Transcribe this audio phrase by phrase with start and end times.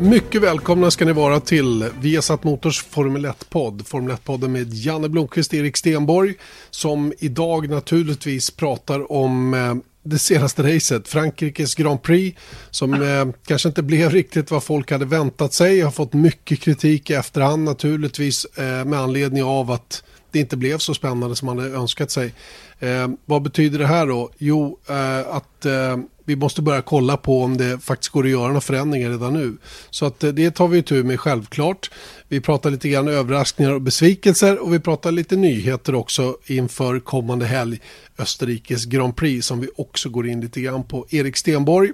[0.00, 3.86] Mycket välkomna ska ni vara till Viasat Motors Formel 1-podd.
[3.86, 6.34] Formel 1-podden med Janne Blomqvist och Erik Stenborg.
[6.70, 12.40] Som idag naturligtvis pratar om eh, det senaste racet, Frankrikes Grand Prix.
[12.70, 15.78] Som eh, kanske inte blev riktigt vad folk hade väntat sig.
[15.78, 20.02] Jag har fått mycket kritik i efterhand naturligtvis eh, med anledning av att
[20.32, 22.34] det inte blev så spännande som man hade önskat sig.
[22.78, 24.30] Eh, vad betyder det här då?
[24.38, 25.96] Jo, eh, att eh,
[26.30, 29.56] vi måste börja kolla på om det faktiskt går att göra några förändringar redan nu.
[29.90, 31.90] Så att eh, det tar vi tur med självklart.
[32.28, 37.46] Vi pratar lite grann överraskningar och besvikelser och vi pratar lite nyheter också inför kommande
[37.46, 37.80] helg.
[38.18, 41.06] Österrikes Grand Prix som vi också går in lite grann på.
[41.10, 41.92] Erik Stenborg,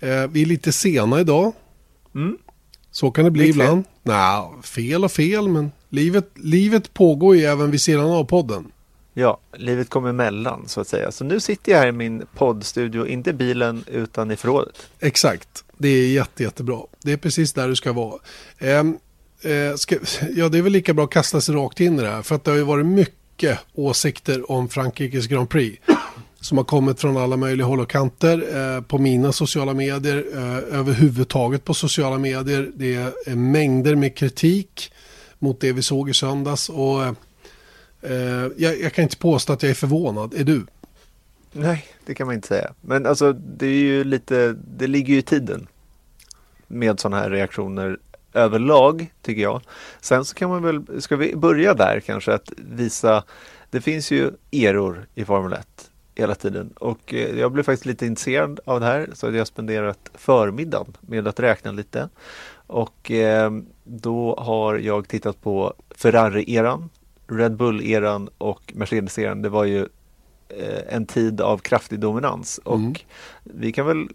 [0.00, 1.52] eh, vi är lite sena idag.
[2.14, 2.36] Mm.
[2.94, 3.50] Så kan det bli fel.
[3.50, 3.84] ibland.
[4.02, 8.72] Nej, fel och fel, men livet, livet pågår ju även vid sidan av podden.
[9.14, 11.12] Ja, livet kommer emellan så att säga.
[11.12, 14.86] Så nu sitter jag här i min poddstudio, inte i bilen utan i förrådet.
[15.00, 16.80] Exakt, det är jätte, jättebra.
[17.02, 18.18] Det är precis där du ska vara.
[18.58, 18.98] Ehm,
[19.42, 19.96] eh, ska,
[20.34, 22.22] ja, det är väl lika bra att kasta sig rakt in i det här.
[22.22, 25.82] För att det har ju varit mycket åsikter om Frankrikes Grand Prix.
[26.44, 28.56] Som har kommit från alla möjliga håll och kanter.
[28.56, 30.24] Eh, på mina sociala medier.
[30.34, 32.70] Eh, överhuvudtaget på sociala medier.
[32.74, 32.94] Det
[33.26, 34.92] är mängder med kritik
[35.38, 36.68] mot det vi såg i söndags.
[36.68, 37.04] Och
[38.02, 40.34] eh, jag, jag kan inte påstå att jag är förvånad.
[40.34, 40.66] Är du?
[41.52, 42.74] Nej, det kan man inte säga.
[42.80, 45.66] Men alltså det är ju lite, det ligger ju i tiden
[46.66, 47.98] med sådana här reaktioner
[48.32, 49.60] överlag tycker jag.
[50.00, 53.24] Sen så kan man väl, ska vi börja där kanske att visa,
[53.70, 58.06] det finns ju eror i Formel 1 hela tiden och eh, jag blev faktiskt lite
[58.06, 62.08] intresserad av det här så jag spenderat förmiddagen med att räkna lite
[62.66, 63.50] och eh,
[63.84, 66.88] då har jag tittat på Ferrari-eran,
[67.26, 69.42] Red Bull-eran och Mercedes-eran.
[69.42, 69.80] Det var ju
[70.48, 72.94] eh, en tid av kraftig dominans och Mm.
[73.42, 74.08] vi kan väl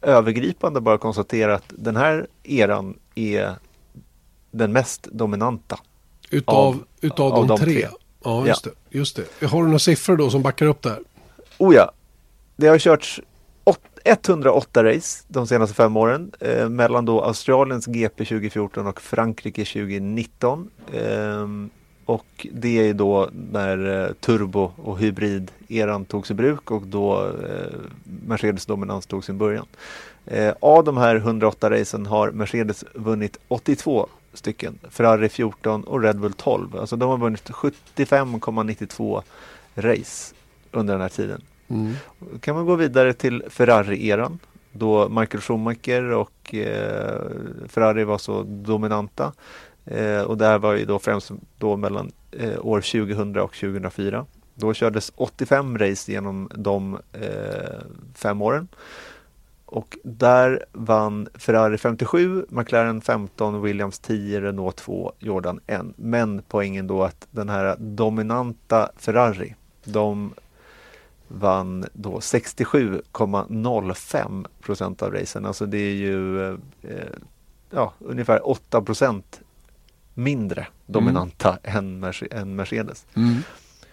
[0.00, 3.54] övergripande bara konstatera att den här eran är
[4.50, 5.78] den mest dominanta.
[6.30, 7.74] Utav, Av- utav av de, de tre.
[7.74, 7.88] tre.
[8.24, 9.46] Ja, just, Det, just det.
[9.46, 11.00] Har du några siffror då som backar upp det här?
[11.62, 11.92] Oh ja,
[12.56, 13.20] det har körts
[14.04, 20.70] 108 race de senaste fem åren eh, mellan då Australiens GP 2014 och Frankrike 2019.
[20.92, 21.48] Eh,
[22.04, 27.26] och det är ju då när eh, turbo och hybrid-eran togs i bruk och då
[27.26, 27.78] eh,
[28.26, 29.66] Mercedes dominans tog sin början.
[30.26, 36.20] Eh, av de här 108 racen har Mercedes vunnit 82 stycken, Ferrari 14 och Red
[36.20, 36.76] Bull 12.
[36.76, 39.22] Alltså de har vunnit 75,92
[39.74, 40.34] race
[40.72, 41.42] under den här tiden.
[41.72, 41.94] Mm.
[42.40, 44.38] Kan man gå vidare till Ferrari-eran
[44.72, 47.20] då Michael Schumacher och eh,
[47.68, 49.32] Ferrari var så dominanta.
[49.84, 54.26] Eh, och det här var ju då främst då mellan eh, år 2000 och 2004.
[54.54, 57.80] Då kördes 85 race genom de eh,
[58.14, 58.68] fem åren.
[59.66, 65.82] Och där vann Ferrari 57, McLaren 15, Williams 10, Renault 2, Jordan 1.
[65.96, 70.34] Men poängen då att den här dominanta Ferrari, de
[71.38, 75.46] vann då 67,05 procent av racen.
[75.46, 76.54] Alltså det är ju eh,
[77.70, 79.40] ja, ungefär 8 procent
[80.14, 83.06] mindre dominanta än, Merce- än Mercedes.
[83.14, 83.36] Mm.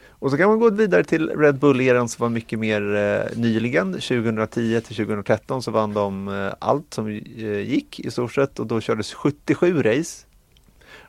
[0.10, 3.94] Och så kan man gå vidare till Red Bull-eran som var mycket mer eh, nyligen.
[3.94, 8.68] 2010 till 2013 så vann de eh, allt som eh, gick i stort sett och
[8.68, 10.26] då kördes 77 race.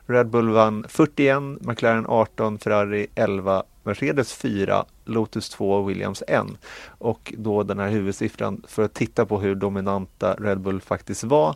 [0.05, 6.45] Red Bull vann 41, McLaren 18, Ferrari 11, Mercedes 4, Lotus 2 och Williams 1.
[6.87, 11.55] Och då den här huvudsiffran för att titta på hur dominanta Red Bull faktiskt var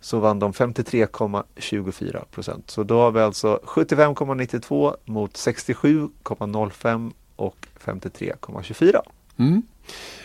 [0.00, 2.70] så vann de 53,24 procent.
[2.70, 9.00] Så då har vi alltså 75,92 mot 67,05 och 53,24.
[9.38, 9.62] Mm.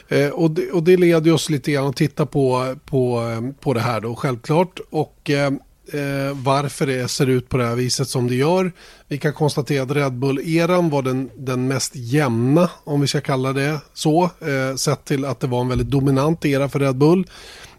[0.07, 3.23] Eh, och, det, och det leder oss lite grann att titta på, på,
[3.59, 4.79] på det här då självklart.
[4.89, 5.51] Och eh,
[5.93, 8.71] eh, varför det ser ut på det här viset som det gör.
[9.07, 13.53] Vi kan konstatera att Red Bull-eran var den, den mest jämna, om vi ska kalla
[13.53, 14.23] det så.
[14.23, 17.27] Eh, sett till att det var en väldigt dominant era för Red Bull.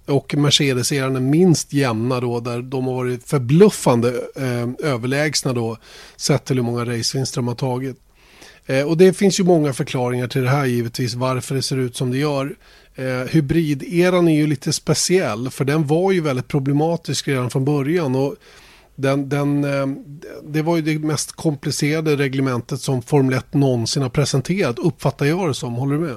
[0.06, 5.76] Och Mercedes-eran är minst jämna då, där de har varit förbluffande eh, överlägsna då,
[6.16, 7.96] sett till hur många racevinster de har tagit.
[8.66, 11.96] Eh, och det finns ju många förklaringar till det här givetvis, varför det ser ut
[11.96, 12.54] som det gör.
[12.94, 18.14] Eh, hybrideran är ju lite speciell, för den var ju väldigt problematisk redan från början.
[18.14, 18.34] Och
[18.94, 19.86] den, den, eh,
[20.42, 25.48] det var ju det mest komplicerade reglementet som Formel 1 någonsin har presenterat, uppfattar jag
[25.48, 25.74] det som.
[25.74, 26.16] Håller du med?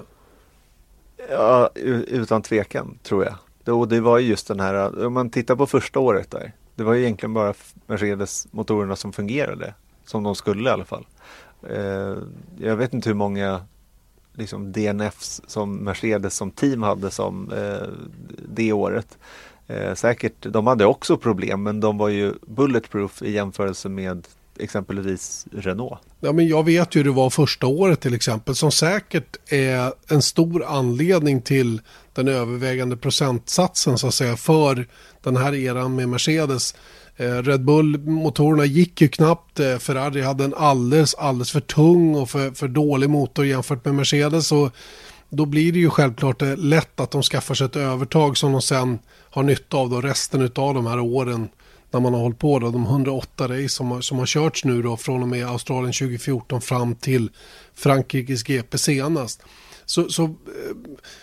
[1.29, 1.69] Ja,
[2.07, 3.35] utan tvekan tror jag.
[3.77, 6.53] Och det var ju just den här, om man tittar på första året där.
[6.75, 7.53] Det var ju egentligen bara
[7.87, 9.73] Mercedes-motorerna som fungerade.
[10.05, 11.05] Som de skulle i alla fall.
[11.69, 12.17] Eh,
[12.57, 13.61] jag vet inte hur många
[14.37, 17.87] liksom DNFs som Mercedes som team hade som eh,
[18.47, 19.17] det året.
[19.67, 24.27] Eh, säkert, de hade också problem men de var ju bulletproof i jämförelse med
[24.59, 25.99] exempelvis Renault.
[26.19, 29.93] Ja, men jag vet ju hur det var första året till exempel som säkert är
[30.07, 31.81] en stor anledning till
[32.13, 34.87] den övervägande procentsatsen så att säga för
[35.23, 36.75] den här eran med Mercedes.
[37.17, 39.59] Eh, Red Bull-motorerna gick ju knappt.
[39.59, 43.95] Eh, Ferrari hade en alldeles, alldeles för tung och för, för dålig motor jämfört med
[43.95, 44.51] Mercedes.
[44.51, 44.71] Och
[45.29, 48.61] då blir det ju självklart eh, lätt att de skaffar sig ett övertag som de
[48.61, 51.47] sen har nytta av då resten av de här åren
[51.91, 52.59] när man har hållit på.
[52.59, 55.93] Då, de 108 race som har, som har körts nu då från och med Australien
[55.93, 57.29] 2014 fram till
[57.75, 59.41] Frankrikes GP senast.
[59.85, 60.35] Så, så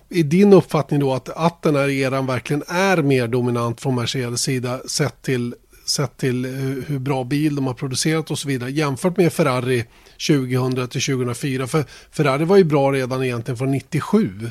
[0.08, 4.42] är din uppfattning då att, att den här eran verkligen är mer dominant från Mercedes
[4.42, 6.44] sida sett till sett till
[6.86, 9.84] hur bra bil de har producerat och så vidare jämfört med Ferrari
[10.28, 11.66] 2000 till 2004.
[11.66, 14.50] För Ferrari var ju bra redan egentligen från 97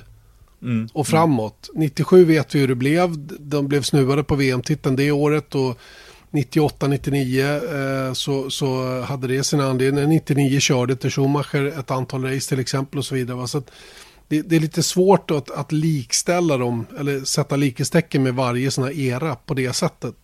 [0.61, 0.87] mm.
[0.93, 1.69] och framåt.
[1.75, 3.27] 97 vet vi hur det blev.
[3.39, 5.79] De blev snuvade på VM-titeln det året och
[6.31, 10.09] 98-99 eh, så, så hade det sin anledning.
[10.09, 13.47] 99 körde till Schumacher ett antal race till exempel och så vidare.
[13.47, 13.63] Så
[14.27, 18.83] det, det, är lite svårt att, att likställa dem eller sätta likhetstecken med varje sån
[18.83, 20.15] här era på det sättet.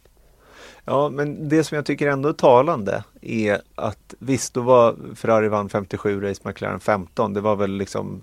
[0.90, 5.48] Ja, men det som jag tycker ändå är talande är att visst, då var Ferrari
[5.48, 7.34] vann 57 race, McLaren 15.
[7.34, 8.22] Det var väl liksom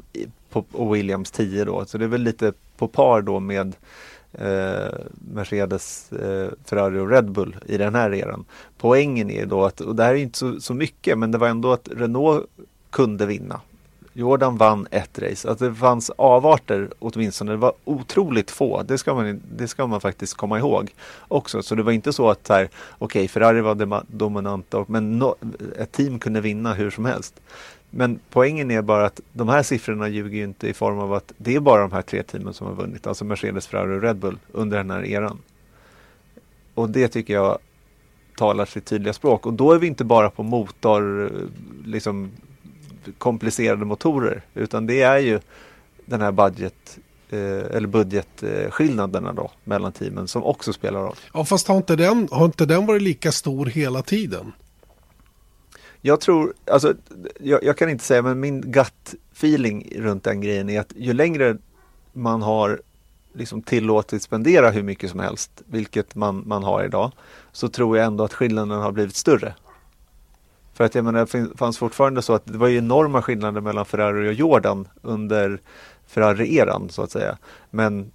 [0.50, 3.76] på, och Williams 10 då, så det är väl lite på par då med
[4.32, 4.94] eh,
[5.34, 8.44] Mercedes, eh, Ferrari och Red Bull i den här eran.
[8.78, 11.48] Poängen är då att, och det här är inte så, så mycket, men det var
[11.48, 12.46] ändå att Renault
[12.90, 13.60] kunde vinna.
[14.16, 15.50] Jordan vann ett race.
[15.50, 17.52] Att det fanns avarter åtminstone.
[17.52, 18.82] Det var otroligt få.
[18.82, 20.94] Det ska man, det ska man faktiskt komma ihåg
[21.28, 21.62] också.
[21.62, 22.68] Så det var inte så att okej,
[22.98, 25.34] okay, Ferrari var dominanta men no,
[25.78, 27.40] ett team kunde vinna hur som helst.
[27.90, 31.32] Men poängen är bara att de här siffrorna ljuger ju inte i form av att
[31.36, 33.06] det är bara de här tre teamen som har vunnit.
[33.06, 35.38] Alltså Mercedes, Ferrari och Red Bull under den här eran.
[36.74, 37.58] Och det tycker jag
[38.36, 39.46] talar sitt tydliga språk.
[39.46, 41.30] Och då är vi inte bara på motor, eh,
[41.84, 42.30] liksom
[43.18, 45.40] komplicerade motorer utan det är ju
[46.06, 46.98] den här budget
[47.30, 51.16] eh, eller budgetskillnaderna då mellan teamen som också spelar roll.
[51.34, 54.52] Ja fast har inte den, har inte den varit lika stor hela tiden?
[56.00, 56.94] Jag tror, alltså
[57.40, 61.12] jag, jag kan inte säga men min gut feeling runt den grejen är att ju
[61.12, 61.56] längre
[62.12, 62.80] man har
[63.34, 67.12] liksom tillåtit spendera hur mycket som helst, vilket man, man har idag,
[67.52, 69.54] så tror jag ändå att skillnaden har blivit större.
[70.74, 74.28] För att jag menar, det fanns fortfarande så att det var enorma skillnader mellan Ferrari
[74.28, 75.60] och Jordan under
[76.06, 77.38] Ferrari-eran så att säga.
[77.70, 78.12] Men,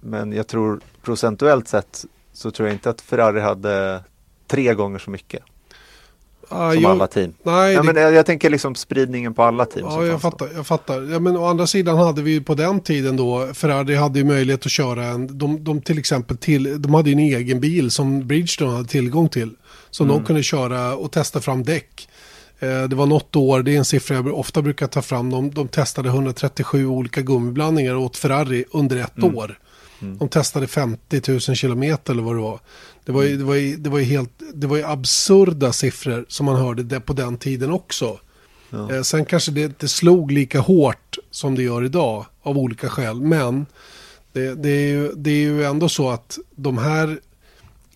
[0.00, 4.04] men jag tror procentuellt sett så tror jag inte att Ferrari hade
[4.46, 5.42] tre gånger så mycket.
[6.52, 7.32] Ah, som jag, alla team.
[7.42, 7.92] Nej, ja, det...
[7.92, 9.86] men jag, jag, tänker liksom spridningen på alla team.
[9.88, 10.48] Ja, jag fattar.
[10.54, 11.12] Jag fattar.
[11.12, 14.66] Ja, men å andra sidan hade vi på den tiden då, Ferrari hade ju möjlighet
[14.66, 18.26] att köra en, de, de till exempel till, de hade ju en egen bil som
[18.26, 19.50] Bridgestone hade tillgång till.
[19.90, 20.16] Så mm.
[20.16, 22.08] de kunde köra och testa fram däck.
[22.58, 25.50] Eh, det var något år, det är en siffra jag ofta brukar ta fram, de,
[25.50, 29.36] de testade 137 olika gummiblandningar åt Ferrari under ett mm.
[29.36, 29.58] år.
[30.00, 30.18] Mm.
[30.18, 32.60] De testade 50 000 kilometer eller vad det var.
[33.04, 36.24] Det var ju, det var ju, det var ju helt, det var ju absurda siffror
[36.28, 38.18] som man hörde det på den tiden också.
[38.70, 38.94] Ja.
[38.94, 43.20] Eh, sen kanske det inte slog lika hårt som det gör idag av olika skäl.
[43.20, 43.66] Men
[44.32, 47.20] det, det, är ju, det är ju ändå så att de här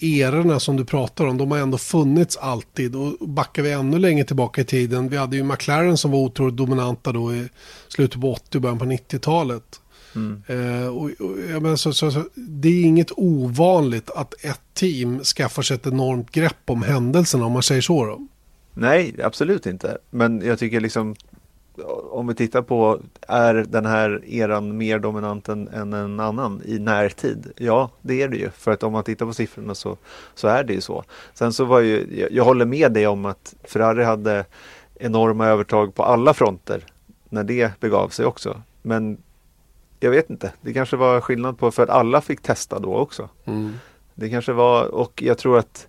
[0.00, 2.96] erorna som du pratar om, de har ändå funnits alltid.
[2.96, 6.56] Och backar vi ännu längre tillbaka i tiden, vi hade ju McLaren som var otroligt
[6.56, 7.48] dominanta då i
[7.88, 9.80] slutet på 80 och början på 90-talet.
[10.16, 10.42] Mm.
[10.96, 15.62] Och, och, ja, men så, så, så, det är inget ovanligt att ett team skaffar
[15.62, 18.04] sig ett enormt grepp om händelserna om man säger så.
[18.04, 18.26] Då.
[18.74, 19.98] Nej, absolut inte.
[20.10, 21.14] Men jag tycker liksom
[22.10, 26.78] om vi tittar på, är den här eran mer dominant än, än, en annan i
[26.78, 27.52] närtid?
[27.56, 28.50] Ja, det är det ju.
[28.50, 29.96] För att om man tittar på siffrorna så,
[30.34, 31.04] så är det ju så.
[31.34, 34.44] Sen så var ju, jag, jag håller med dig om att Ferrari hade
[34.94, 36.84] enorma övertag på alla fronter
[37.28, 38.62] när det begav sig också.
[38.82, 39.16] Men
[40.04, 43.28] jag vet inte, det kanske var skillnad på för att alla fick testa då också.
[43.44, 43.72] Mm.
[44.14, 45.86] Det kanske var, och jag tror att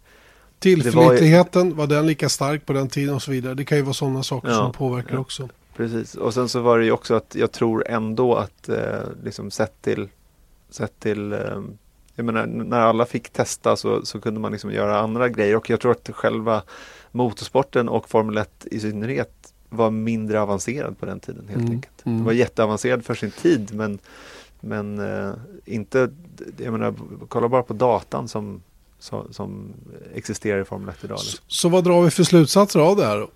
[0.59, 3.53] Tillförlitligheten, var, var, den lika stark på den tiden och så vidare.
[3.53, 5.19] Det kan ju vara sådana saker ja, som påverkar ja.
[5.19, 5.49] också.
[5.75, 9.51] Precis, och sen så var det ju också att jag tror ändå att eh, liksom
[9.51, 10.09] sett till,
[10.69, 11.39] sett till eh,
[12.15, 15.69] jag menar, när alla fick testa så, så kunde man liksom göra andra grejer och
[15.69, 16.61] jag tror att själva
[17.11, 21.71] motorsporten och Formel 1 i synnerhet var mindre avancerad på den tiden helt mm.
[21.71, 22.05] enkelt.
[22.05, 22.17] Mm.
[22.17, 23.99] Det var jätteavancerad för sin tid men,
[24.59, 25.33] men eh,
[25.65, 26.09] inte,
[26.57, 26.93] jag menar,
[27.27, 28.61] kolla bara på datan som,
[28.99, 29.73] som, som
[30.13, 31.15] existerar i Formel 1 idag.
[31.15, 31.39] Liksom.
[31.47, 33.27] Så, så, vad drar vi för slutsatser av det här?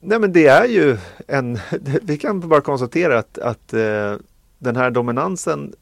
[0.00, 1.58] Nej men det är ju en,
[2.02, 4.16] vi kan bara konstatera att, att eh,
[4.58, 5.74] den här dominansen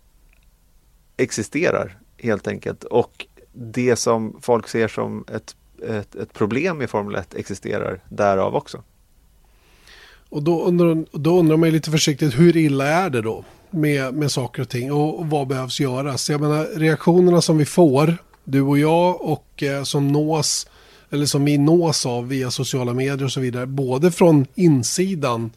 [1.17, 5.57] existerar helt enkelt och det som folk ser som ett,
[5.89, 8.83] ett, ett problem i Formel 1 existerar därav också.
[10.35, 14.33] Och då undrar, då undrar man lite försiktigt, hur illa är det då med, med
[14.33, 16.31] saker och ting och, och vad behövs göras?
[16.31, 20.67] Jag menar reaktionerna som vi får, du och jag och eh, som nås
[21.11, 25.51] eller som vi nås av via sociala medier och så vidare, både från insidan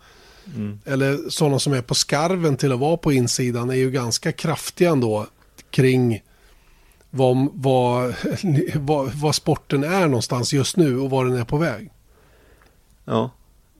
[0.55, 0.79] mm.
[0.85, 4.89] eller sådana som är på skarven till att vara på insidan är ju ganska kraftiga
[4.89, 5.27] ändå
[5.69, 6.23] kring
[7.09, 8.13] vad, vad,
[8.75, 11.91] vad, vad sporten är någonstans just nu och var den är på väg.
[13.05, 13.31] Ja,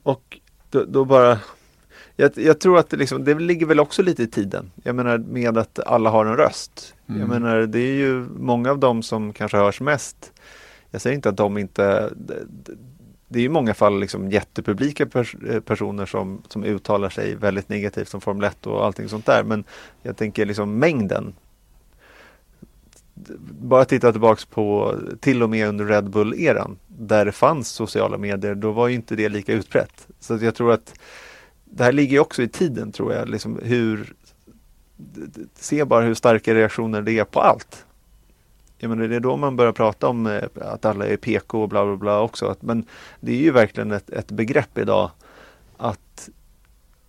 [0.02, 0.38] och
[0.70, 1.38] då, då bara
[2.16, 4.70] jag, jag, tror att det, liksom, det ligger väl också lite i tiden.
[4.82, 6.94] Jag menar med att alla har en röst.
[7.08, 7.20] Mm.
[7.20, 10.32] Jag menar det är ju många av dem som kanske hörs mest
[10.90, 12.12] jag säger inte att de inte
[13.28, 18.08] det är i många fall liksom jättepublika pers personer som, som uttalar sig väldigt negativt
[18.08, 19.44] som Formel 1 och allting sånt där.
[19.44, 19.64] Men
[20.02, 21.34] jag tänker liksom mängden.
[23.60, 28.54] Bara titta tillbaks på till och med under Red Bull-eran där det fanns sociala medier,
[28.54, 30.06] då var inte det lika utbrett.
[30.20, 30.94] Så jag tror att
[31.64, 34.12] det här ligger också i tiden tror jag, liksom hur
[35.54, 37.84] Se bara hur starka reaktioner det är på allt
[38.78, 41.68] jag menar, det är då man börjar prata om eh, att alla är PK och
[41.68, 42.56] bla bla bla också.
[42.60, 42.84] Men
[43.20, 45.10] det är ju verkligen ett, ett begrepp idag
[45.76, 46.28] att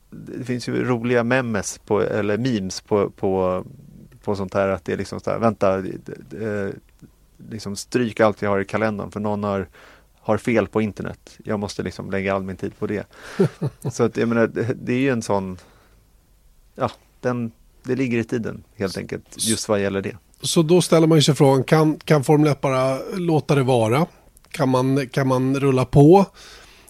[0.10, 3.63] det finns ju roliga memes på, eller memes på, på,
[4.23, 5.83] på sånt här att det är liksom så här, vänta,
[7.49, 9.67] liksom stryk allt jag har i kalendern för någon har,
[10.19, 11.38] har fel på internet.
[11.43, 13.07] Jag måste liksom lägga all min tid på det.
[13.91, 15.57] så att jag menar, det, det är ju en sån,
[16.75, 17.51] ja, den,
[17.83, 20.15] det ligger i tiden helt enkelt just vad gäller det.
[20.41, 24.05] Så då ställer man sig frågan, kan, kan Formel 1 bara låta det vara?
[24.51, 26.25] Kan man, kan man rulla på?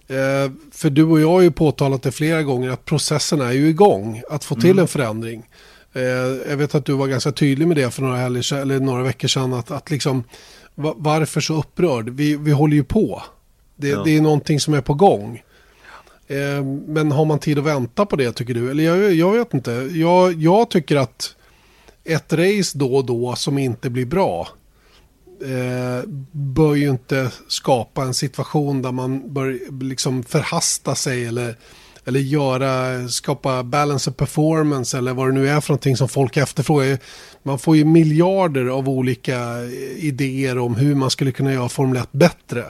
[0.07, 3.67] Eh, för du och jag har ju påtalat det flera gånger att processen är ju
[3.67, 4.79] igång att få till mm.
[4.79, 5.49] en förändring.
[5.93, 6.01] Eh,
[6.49, 9.27] jag vet att du var ganska tydlig med det för några, helger, eller några veckor
[9.27, 9.53] sedan.
[9.53, 10.23] Att, att liksom,
[10.75, 12.09] varför så upprörd?
[12.09, 13.23] Vi, vi håller ju på.
[13.75, 14.01] Det, ja.
[14.05, 15.43] det är någonting som är på gång.
[16.27, 18.71] Eh, men har man tid att vänta på det tycker du?
[18.71, 19.71] Eller jag, jag vet inte.
[19.93, 21.35] Jag, jag tycker att
[22.03, 24.47] ett race då och då som inte blir bra
[25.41, 31.55] eh, bör ju inte skapa en situation där man bör liksom förhasta sig eller,
[32.09, 36.37] eller göra, skapa balance of performance eller vad det nu är för någonting som folk
[36.37, 36.97] efterfrågar.
[37.43, 39.63] Man får ju miljarder av olika
[39.97, 42.65] idéer om hur man skulle kunna göra Formel 1 bättre.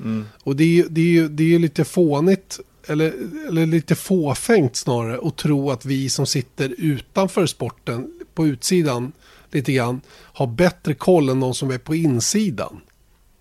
[0.00, 0.26] Mm.
[0.44, 3.12] Och det är, det, är, det är lite fånigt eller,
[3.48, 9.12] eller lite fåfängt snarare att tro att vi som sitter utanför sporten på utsidan
[9.50, 12.80] lite grann har bättre koll än de som är på insidan.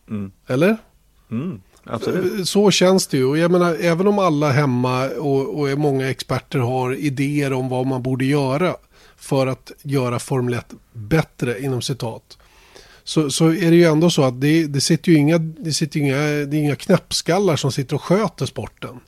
[0.10, 0.32] Mm.
[0.48, 0.78] Eller?
[1.32, 2.40] Mm, absolut.
[2.40, 3.26] Eh, så känns det ju.
[3.26, 7.88] Och jag menar, även om alla hemma och, och många experter har idéer om vad
[7.88, 8.76] man borde göra
[9.18, 12.38] för att göra Formel 1 bättre inom citat.
[13.04, 16.00] Så, så är det ju ändå så att det, det sitter ju inga, det sitter
[16.00, 19.00] inga, det är inga knäppskallar som sitter och sköter sporten.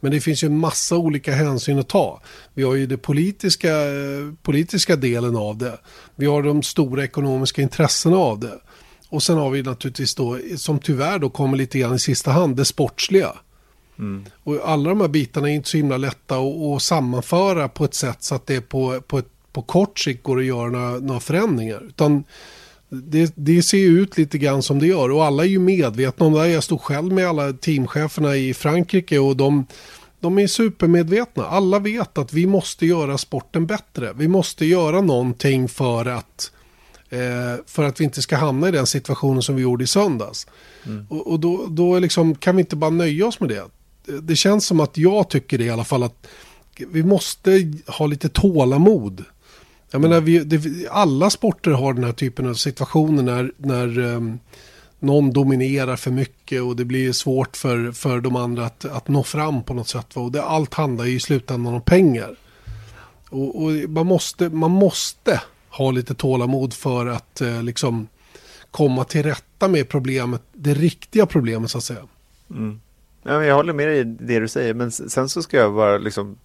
[0.00, 2.20] Men det finns ju en massa olika hänsyn att ta.
[2.54, 5.78] Vi har ju den politiska, eh, politiska delen av det.
[6.16, 8.60] Vi har de stora ekonomiska intressena av det.
[9.12, 12.56] Och sen har vi naturligtvis då, som tyvärr då kommer lite grann i sista hand,
[12.56, 13.32] det sportsliga.
[13.98, 14.24] Mm.
[14.44, 18.22] Och alla de här bitarna är inte så himla lätta att, sammanföra på ett sätt
[18.22, 21.82] så att det på, på, ett, på kort sikt går att göra några, några förändringar.
[21.88, 22.24] Utan
[22.88, 26.32] det, det, ser ut lite grann som det gör och alla är ju medvetna om
[26.32, 26.48] det.
[26.48, 29.66] Jag stod själv med alla teamcheferna i Frankrike och de,
[30.20, 31.46] de är supermedvetna.
[31.46, 34.12] Alla vet att vi måste göra sporten bättre.
[34.16, 36.52] Vi måste göra någonting för att,
[37.12, 40.46] Eh, för att vi inte ska hamna i den situationen som vi gjorde i söndags.
[40.86, 41.06] Mm.
[41.10, 43.64] Och, och, då, då liksom, kan vi inte bara nöja oss med det.
[44.22, 46.26] Det känns som att jag tycker det i alla fall att
[46.88, 49.24] vi måste ha lite tålamod
[49.92, 54.38] jag menar, vi, det, alla sporter har den här typen av situationer när, när um,
[54.98, 59.22] någon dominerar för mycket och det blir svårt för, för de andra att, att nå
[59.22, 60.16] fram på något sätt.
[60.16, 62.36] Och det, allt handlar ju i slutändan om pengar.
[63.30, 65.40] Och, och, man, måste, man måste
[65.72, 68.08] ha lite tålamod för att eh, liksom
[68.70, 72.02] komma till rätta med problemet, det riktiga problemet så att säga.
[72.50, 72.80] Mm.
[73.22, 75.98] Ja, jag håller med dig i det du säger, men sen så ska jag bara
[75.98, 76.36] liksom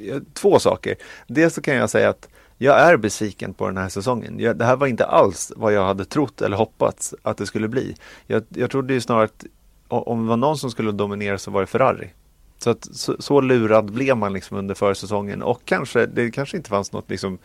[0.00, 0.96] eh, Två saker.
[1.26, 4.40] Dels så kan jag säga att jag är besviken på den här säsongen.
[4.40, 7.68] Jag, det här var inte alls vad jag hade trott eller hoppats att det skulle
[7.68, 7.96] bli.
[8.26, 9.44] Jag, jag trodde ju snarare att
[9.88, 12.10] om det var någon som skulle dominera så var det Ferrari.
[12.64, 16.70] Så, att, så, så lurad blev man liksom under försäsongen och kanske det kanske inte
[16.70, 17.38] fanns något liksom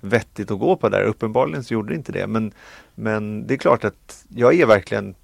[0.00, 1.02] vettigt att gå på där.
[1.02, 2.26] Uppenbarligen så gjorde det inte det.
[2.26, 2.52] Men,
[2.94, 5.14] men det är klart att jag är verkligen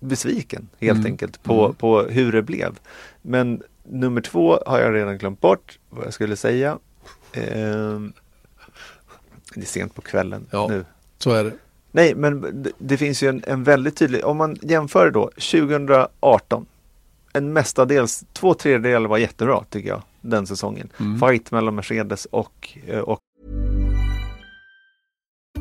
[0.00, 1.12] besviken helt mm.
[1.12, 1.74] enkelt på, mm.
[1.74, 2.78] på hur det blev.
[3.22, 6.78] Men nummer två har jag redan glömt bort vad jag skulle säga.
[7.32, 8.00] Eh,
[9.54, 10.84] det är sent på kvällen ja, nu.
[11.18, 11.52] Så är det.
[11.92, 16.66] Nej, men det, det finns ju en, en, väldigt tydlig, om man jämför då 2018,
[17.34, 20.88] en mestadels, två tredjedelar var jättebra tycker jag, den säsongen.
[21.00, 21.20] Mm.
[21.20, 23.18] Fight mellan Mercedes och, eh, och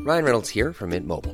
[0.08, 1.34] Ryan Reynolds här från Mint Mobile.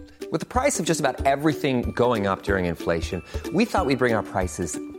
[0.50, 4.16] Priset på nästan allt som går upp under inflationen, trodde vi att vi skulle bring
[4.16, 4.99] våra priser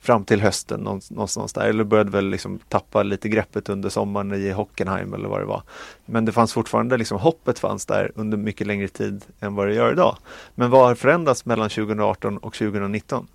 [0.00, 1.68] Fram till hösten någonstans där.
[1.68, 5.62] Eller började väl liksom tappa lite greppet under sommaren i Hockenheim eller vad det var.
[6.06, 9.74] Men det fanns fortfarande, liksom hoppet fanns där under mycket längre tid än vad det
[9.74, 10.16] gör idag.
[10.54, 13.26] Men vad har förändrats mellan 2018 och 2019?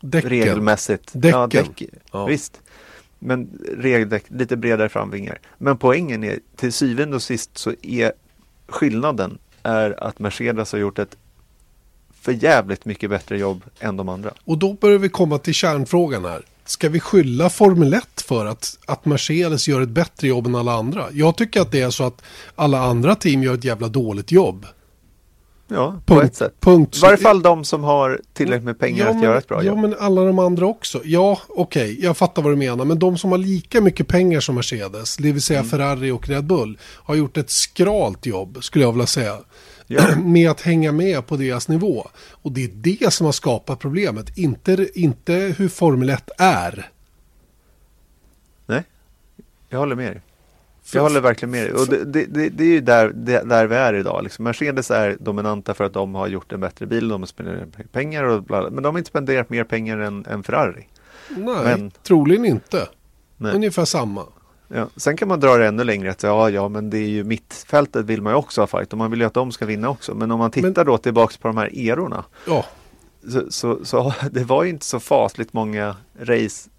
[0.00, 0.30] Däcken.
[0.30, 1.10] Regelmässigt.
[1.12, 1.40] Däcken.
[1.40, 1.82] Ja, däck.
[2.12, 2.26] Ja.
[2.26, 2.60] Visst.
[3.18, 5.38] Men regeldäck, lite bredare framvingar.
[5.58, 8.12] Men poängen är, till syvende och sist så är
[8.68, 11.16] skillnaden är att Mercedes har gjort ett
[12.24, 14.30] för jävligt mycket bättre jobb än de andra.
[14.44, 16.42] Och då börjar vi komma till kärnfrågan här.
[16.64, 20.72] Ska vi skylla Formel 1 för att, att Mercedes gör ett bättre jobb än alla
[20.72, 21.06] andra?
[21.12, 22.22] Jag tycker att det är så att
[22.54, 24.66] alla andra team gör ett jävla dåligt jobb.
[25.68, 26.54] Ja, på punkt, ett sätt.
[26.60, 26.96] Punkt.
[26.96, 29.62] I varje fall de som har tillräckligt med pengar ja, att göra ett bra ja,
[29.62, 29.78] jobb.
[29.78, 31.00] Ja, men alla de andra också.
[31.04, 32.84] Ja, okej, okay, jag fattar vad du menar.
[32.84, 35.70] Men de som har lika mycket pengar som Mercedes, det vill säga mm.
[35.70, 39.38] Ferrari och Red Bull, har gjort ett skralt jobb, skulle jag vilja säga
[39.86, 40.16] ja.
[40.24, 42.08] med att hänga med på deras nivå.
[42.30, 46.90] Och det är det som har skapat problemet, inte, inte hur Formel 1 är.
[48.66, 48.82] Nej,
[49.68, 50.20] jag håller med dig.
[50.92, 51.72] Jag håller verkligen med dig.
[51.72, 53.08] Och det, det, det, det är ju där,
[53.44, 54.24] där vi är idag.
[54.24, 57.92] Liksom Mercedes är dominanta för att de har gjort en bättre bil, de har spenderat
[57.92, 60.86] pengar och bla, men de har inte spenderat mer pengar än, än Ferrari.
[61.28, 62.88] Nej, men, troligen inte.
[63.36, 63.54] Nej.
[63.54, 64.26] Ungefär samma.
[64.68, 64.88] Ja.
[64.96, 68.06] Sen kan man dra det ännu längre att ja, ja, men det är ju mittfältet
[68.06, 70.14] vill man ju också ha fight och man vill ju att de ska vinna också.
[70.14, 70.86] Men om man tittar men...
[70.86, 72.24] då tillbaks på de här erorna.
[72.46, 72.64] Ja.
[73.28, 76.70] Så, så, så, det var ju inte så fasligt många race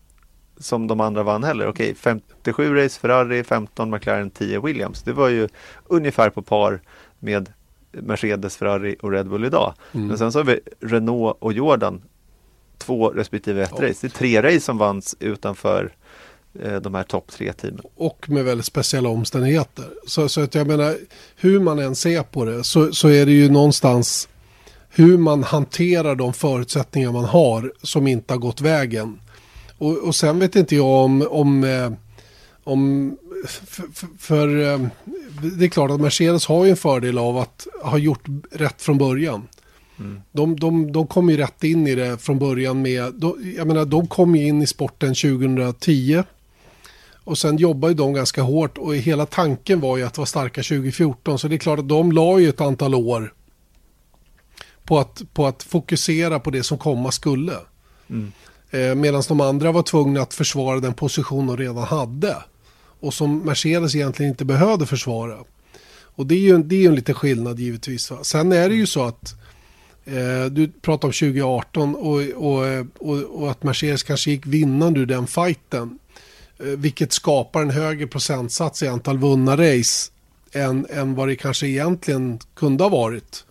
[0.58, 1.68] som de andra vann heller.
[1.68, 5.04] Okej, 57 race Ferrari, 15 McLaren, 10 Williams.
[5.04, 5.48] Det var ju
[5.86, 6.82] ungefär på par
[7.20, 7.54] med
[7.92, 9.74] Mercedes, Ferrari och Red Bull idag.
[9.92, 10.08] Mm.
[10.08, 12.02] Men sen så har vi Renault och Jordan
[12.78, 13.90] två respektive ett ja.
[13.90, 13.98] race.
[14.02, 15.94] Det är tre race som vanns utanför
[16.82, 17.82] de här topp tre teamen.
[17.96, 19.86] Och med väldigt speciella omständigheter.
[20.08, 20.98] Så, så att jag menar,
[21.36, 24.28] hur man än ser på det så, så är det ju någonstans
[24.90, 29.20] hur man hanterar de förutsättningar man har som inte har gått vägen.
[29.78, 31.92] Och, och sen vet inte jag om, om, eh,
[32.64, 33.84] om för,
[34.18, 34.88] för, eh,
[35.58, 38.98] det är klart att Mercedes har ju en fördel av att ha gjort rätt från
[38.98, 39.48] början.
[40.00, 40.22] Mm.
[40.32, 43.86] De, de, de kom ju rätt in i det från början med, de, jag menar
[43.86, 46.24] de kom ju in i sporten 2010
[47.26, 50.64] och sen jobbar ju de ganska hårt och hela tanken var ju att vara starka
[50.64, 51.40] 2014.
[51.40, 53.34] Så det är klart att de la ju ett antal år
[54.84, 57.54] på att, på att fokusera på det som komma skulle.
[58.10, 58.32] Mm.
[58.72, 62.36] Eh, Medan de andra var tvungna att försvara den position de redan hade.
[63.00, 65.38] Och som Mercedes egentligen inte behövde försvara.
[66.16, 68.12] Och det är ju, det är en liten skillnad givetvis.
[68.12, 68.18] Va?
[68.22, 69.36] Sen är det ju så att
[70.06, 75.06] eh, du pratar om 2018 och, och, och, och, att Mercedes kanske gick vinnande ur
[75.06, 76.00] den fighten.
[76.60, 80.12] Eh, vilket skapar en högre procentsats i antal vunna race
[80.52, 83.46] än, än vad det kanske egentligen kunde ha varit.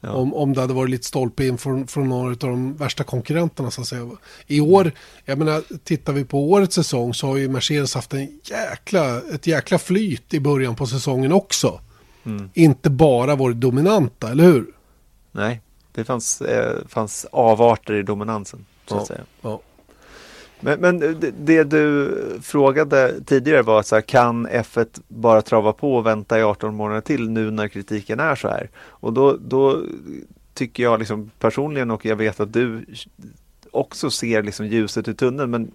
[0.00, 0.12] Ja.
[0.12, 3.70] Om, om det hade varit lite stolpe in från, från några av de värsta konkurrenterna
[3.70, 4.10] så att säga.
[4.46, 4.92] I år,
[5.24, 9.46] jag menar, tittar vi på årets säsong så har ju Mercedes haft en jäkla, ett
[9.46, 11.80] jäkla flyt i början på säsongen också.
[12.24, 12.50] Mm.
[12.54, 14.66] Inte bara varit dominanta, eller hur?
[15.32, 15.60] Nej,
[15.92, 18.66] det fanns, eh, fanns avarter i dominansen.
[18.86, 19.00] Så ja.
[19.00, 19.20] att säga.
[19.42, 19.60] Ja.
[20.60, 26.06] Men, men det, du frågade tidigare var så här, kan F1 bara trava på och
[26.06, 28.70] vänta i 18 månader till nu när kritiken är så här?
[28.76, 29.82] Och då, då
[30.54, 32.84] tycker jag liksom personligen och jag vet att du
[33.70, 35.70] också ser liksom ljuset i tunneln men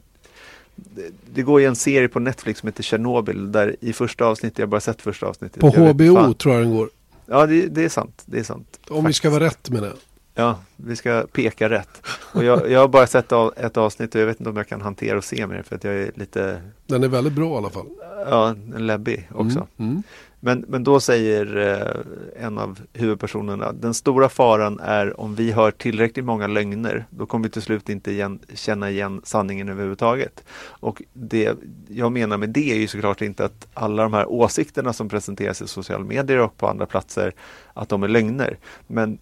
[1.33, 4.65] det, går ju en serie på Netflix som heter Chernobyl där i första avsnittet, jag
[4.65, 5.61] har bara sett första avsnittet.
[5.61, 6.33] På vet HBO fan.
[6.33, 6.89] tror jag den går.
[7.25, 8.23] Ja, det, det är sant.
[8.25, 8.79] Det är sant.
[8.89, 9.93] Om vi ska vara rätt med det.
[10.37, 12.01] Ja, vi ska peka rätt.
[12.33, 14.67] Och jag, jag har bara sett av, ett avsnitt och jag vet inte om jag
[14.67, 17.57] kan hantera och se mer för att jag är lite, Den är väldigt bra i
[17.57, 17.85] alla fall.
[18.29, 19.67] ja, läbbig också.
[19.77, 20.03] Mm, mm.
[20.39, 25.71] Men, men då säger eh, en av huvudpersonerna, den stora faran är om vi hör
[25.71, 30.43] tillräckligt många lögner, då kommer vi till slut inte igen, känna igen sanningen överhuvudtaget.
[30.63, 31.53] Och det
[31.87, 35.61] jag menar med det är ju såklart inte att alla de här åsikterna som presenteras
[35.61, 37.33] i sociala medier och på andra platser,
[37.73, 38.57] att de är lögner.
[38.87, 39.17] Men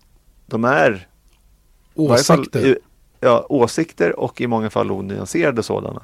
[0.53, 1.07] de är
[1.95, 2.65] fall Åsikter.
[2.67, 2.77] i-
[3.19, 6.03] ja, åsikter och i många fall onyanserade sådana.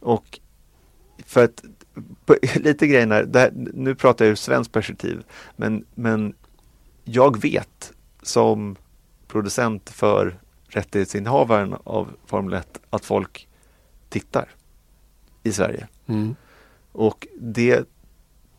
[0.00, 0.40] Och
[1.26, 1.62] för att
[2.24, 5.22] på, lite grejen här, nu pratar jag ur svenskt perspektiv,
[5.56, 6.34] men, men
[7.04, 8.76] jag vet som
[9.28, 13.48] producent för rättighetsinnehavaren av Formel 1 att folk
[14.08, 14.48] tittar
[15.42, 15.88] i Sverige.
[16.06, 16.36] Mm.
[16.92, 17.88] Och det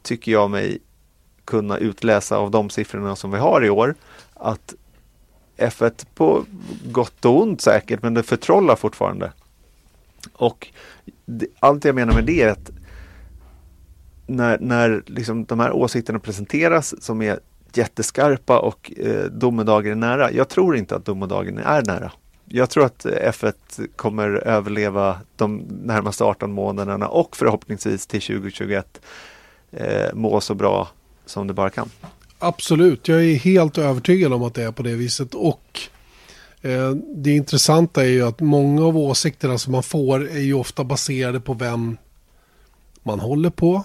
[0.02, 0.80] tycker jag mig
[1.46, 3.96] kunna utläsa av de siffrorna som vi har i år
[4.34, 4.74] att
[5.58, 6.46] F1 på
[6.86, 9.32] gott och ont säkert, men det förtrollar fortfarande.
[10.34, 10.68] Och
[11.26, 12.72] det, allt jag menar med det är att
[14.28, 17.40] när, när liksom de här åsikterna presenteras som är
[17.74, 20.32] jätteskarpa och eh, domedagen är nära.
[20.32, 22.12] Jag tror inte att domedagen är nära.
[22.46, 23.54] Jag tror att eh, F1
[23.96, 29.02] kommer överleva de närmaste 18 månaderna och förhoppningsvis till 2021
[29.72, 30.88] eh, må så bra
[31.26, 31.90] som det bara kan.
[32.46, 35.34] Absolut, jag är helt övertygad om att det är på det viset.
[35.34, 35.80] Och
[36.62, 40.84] eh, det intressanta är ju att många av åsikterna som man får är ju ofta
[40.84, 41.98] baserade på vem
[43.04, 43.84] man håller på.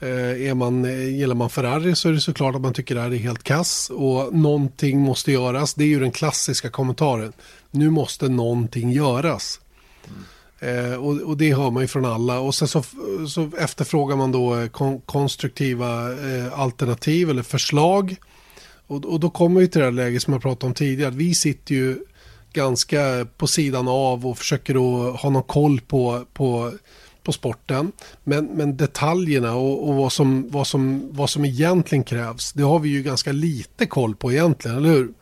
[0.00, 3.00] Eh, är man, eh, gillar man Ferrari så är det såklart att man tycker det
[3.00, 5.74] här är helt kass och någonting måste göras.
[5.74, 7.32] Det är ju den klassiska kommentaren.
[7.70, 9.60] Nu måste någonting göras.
[10.60, 12.40] Eh, och, och det hör man ju från alla.
[12.40, 12.82] Och sen så,
[13.28, 18.16] så efterfrågar man då eh, kon, konstruktiva eh, alternativ eller förslag.
[18.86, 21.10] Och, och då kommer vi till det här läget som jag pratade om tidigare.
[21.10, 21.98] Vi sitter ju
[22.52, 26.72] ganska på sidan av och försöker då ha någon koll på, på,
[27.22, 27.92] på sporten.
[28.24, 32.78] Men, men detaljerna och, och vad, som, vad, som, vad som egentligen krävs, det har
[32.78, 35.12] vi ju ganska lite koll på egentligen, eller hur?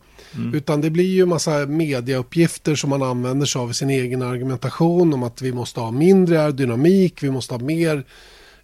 [0.55, 5.15] Utan det blir ju massa mediauppgifter som man använder sig av i sin egen argumentation
[5.15, 8.05] om att vi måste ha mindre aerodynamik, vi måste ha mer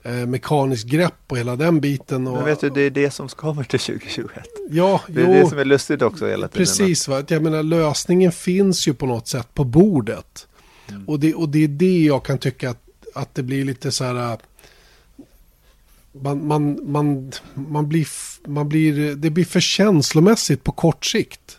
[0.02, 2.26] eh, mekaniskt grepp och hela den biten.
[2.26, 4.30] Och, Men vet du, det är det som kommer till 2021.
[4.70, 6.66] ja, Det är jo, det som är lustigt också hela tiden.
[6.66, 7.24] Precis, va?
[7.28, 10.46] Jag menar lösningen finns ju på något sätt på bordet.
[11.06, 12.82] Och, det, och det är det jag kan tycka att,
[13.14, 14.38] att det blir lite så här...
[16.22, 18.06] Man, man, man, man, blir,
[18.48, 21.58] man blir, det blir för känslomässigt på kort sikt.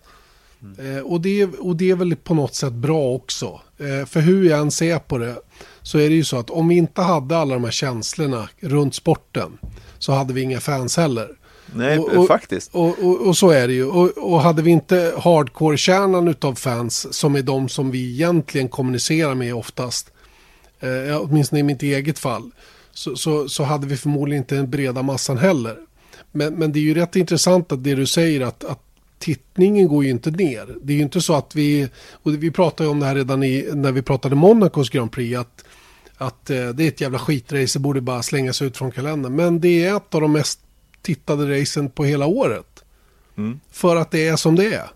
[0.79, 3.61] Eh, och, det, och det är väl på något sätt bra också.
[3.77, 5.35] Eh, för hur jag än ser på det
[5.81, 8.95] så är det ju så att om vi inte hade alla de här känslorna runt
[8.95, 9.57] sporten
[9.99, 11.29] så hade vi inga fans heller.
[11.73, 12.75] Nej, Och- och- faktiskt.
[12.75, 13.85] Och, och, så är det ju.
[13.85, 19.55] Och, hade vi inte hardcore-kärnan utav fans som är de som vi egentligen kommunicerar med
[19.55, 20.11] oftast,
[20.79, 22.51] eh, åtminstone i mitt eget fall,
[22.95, 25.77] så, så, så hade vi förmodligen inte den breda massan heller.
[26.31, 28.81] Men, men det är ju rätt intressant att det du säger att, att
[29.19, 30.75] tittningen går ju inte ner.
[30.81, 33.43] Det är ju inte så att vi, och vi pratade ju om det här redan
[33.43, 35.65] i, när vi pratade Monacos Grand Prix, att,
[36.17, 39.35] att eh, det är ett jävla skitrace, det borde bara slängas ut från kalendern.
[39.35, 40.59] Men det är ett av de mest
[41.01, 42.83] tittade racen på hela året.
[43.37, 43.59] Mm.
[43.71, 44.89] För att det är som det är.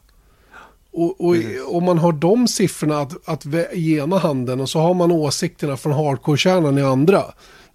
[0.92, 1.36] Och, och
[1.76, 5.78] om man har de siffrorna att, att i ena handen och så har man åsikterna
[5.78, 7.24] från hardcore-kärnan i andra.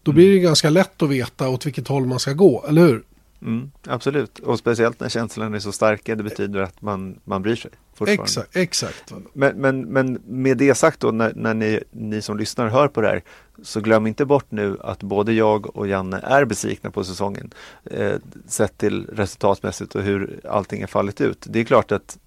[0.05, 3.03] Då blir det ganska lätt att veta åt vilket håll man ska gå, eller hur?
[3.43, 7.57] Mm, absolut, och speciellt när känslorna är så starka, det betyder att man, man bryr
[7.57, 7.71] sig.
[8.07, 9.13] Exakt, exakt.
[9.33, 13.01] Men, men, men med det sagt då, när, när ni, ni som lyssnar hör på
[13.01, 13.23] det här,
[13.63, 17.51] så glöm inte bort nu att både jag och Janne är besvikna på säsongen.
[17.85, 18.15] Eh,
[18.47, 21.47] sett till resultatmässigt och hur allting har fallit ut.
[21.51, 22.19] Det är klart att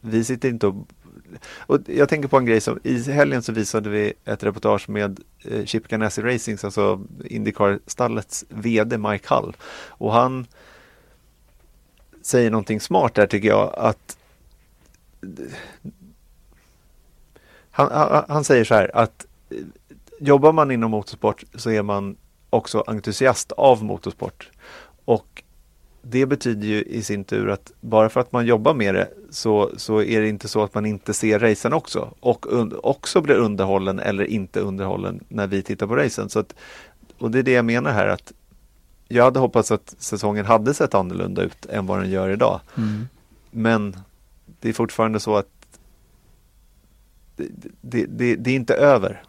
[0.00, 0.74] vi sitter inte och
[1.58, 5.20] och jag tänker på en grej som i helgen så visade vi ett reportage med
[5.44, 9.56] eh, Chip Ganassi Racings, alltså Indycar-stallets VD Mike Hull.
[9.88, 10.46] Och han
[12.22, 14.16] säger någonting smart där tycker jag att
[17.70, 19.56] han, han, han säger så här att eh,
[20.20, 22.16] jobbar man inom motorsport så är man
[22.50, 24.50] också entusiast av motorsport.
[25.04, 25.42] Och
[26.02, 29.70] det betyder ju i sin tur att bara för att man jobbar med det så,
[29.76, 33.34] så är det inte så att man inte ser racen också och un, också blir
[33.34, 36.28] underhållen eller inte underhållen när vi tittar på racen.
[36.28, 36.54] Så att,
[37.18, 38.32] och det är det jag menar här att
[39.08, 42.60] jag hade hoppats att säsongen hade sett annorlunda ut än vad den gör idag.
[43.50, 43.96] Men
[44.60, 45.46] det är fortfarande så att
[47.36, 47.48] det,
[47.80, 49.22] det, det, det är inte över.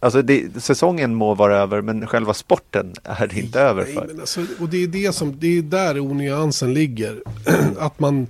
[0.00, 4.06] Alltså det, säsongen må vara över men själva sporten är det inte över Nej, för.
[4.06, 7.22] men alltså, och det är det som, det är där onyansen ligger.
[7.78, 8.26] att, man,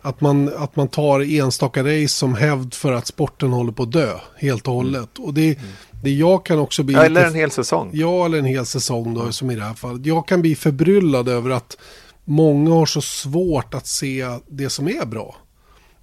[0.00, 3.92] att, man, att man tar enstaka race som hävd för att sporten håller på att
[3.92, 5.18] dö helt och hållet.
[5.18, 5.58] Och det,
[6.02, 6.94] det jag kan också bli...
[6.94, 7.90] Ja, lite- eller en hel säsong.
[7.92, 10.06] Ja, eller en hel säsong då, som i det här fallet.
[10.06, 11.76] Jag kan bli förbryllad över att
[12.24, 15.36] många har så svårt att se det som är bra.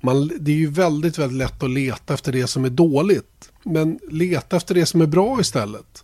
[0.02, 3.50] Man, det är ju väldigt, väldigt lätt att leta efter det som är dåligt.
[3.64, 6.04] Men leta efter det som är bra istället.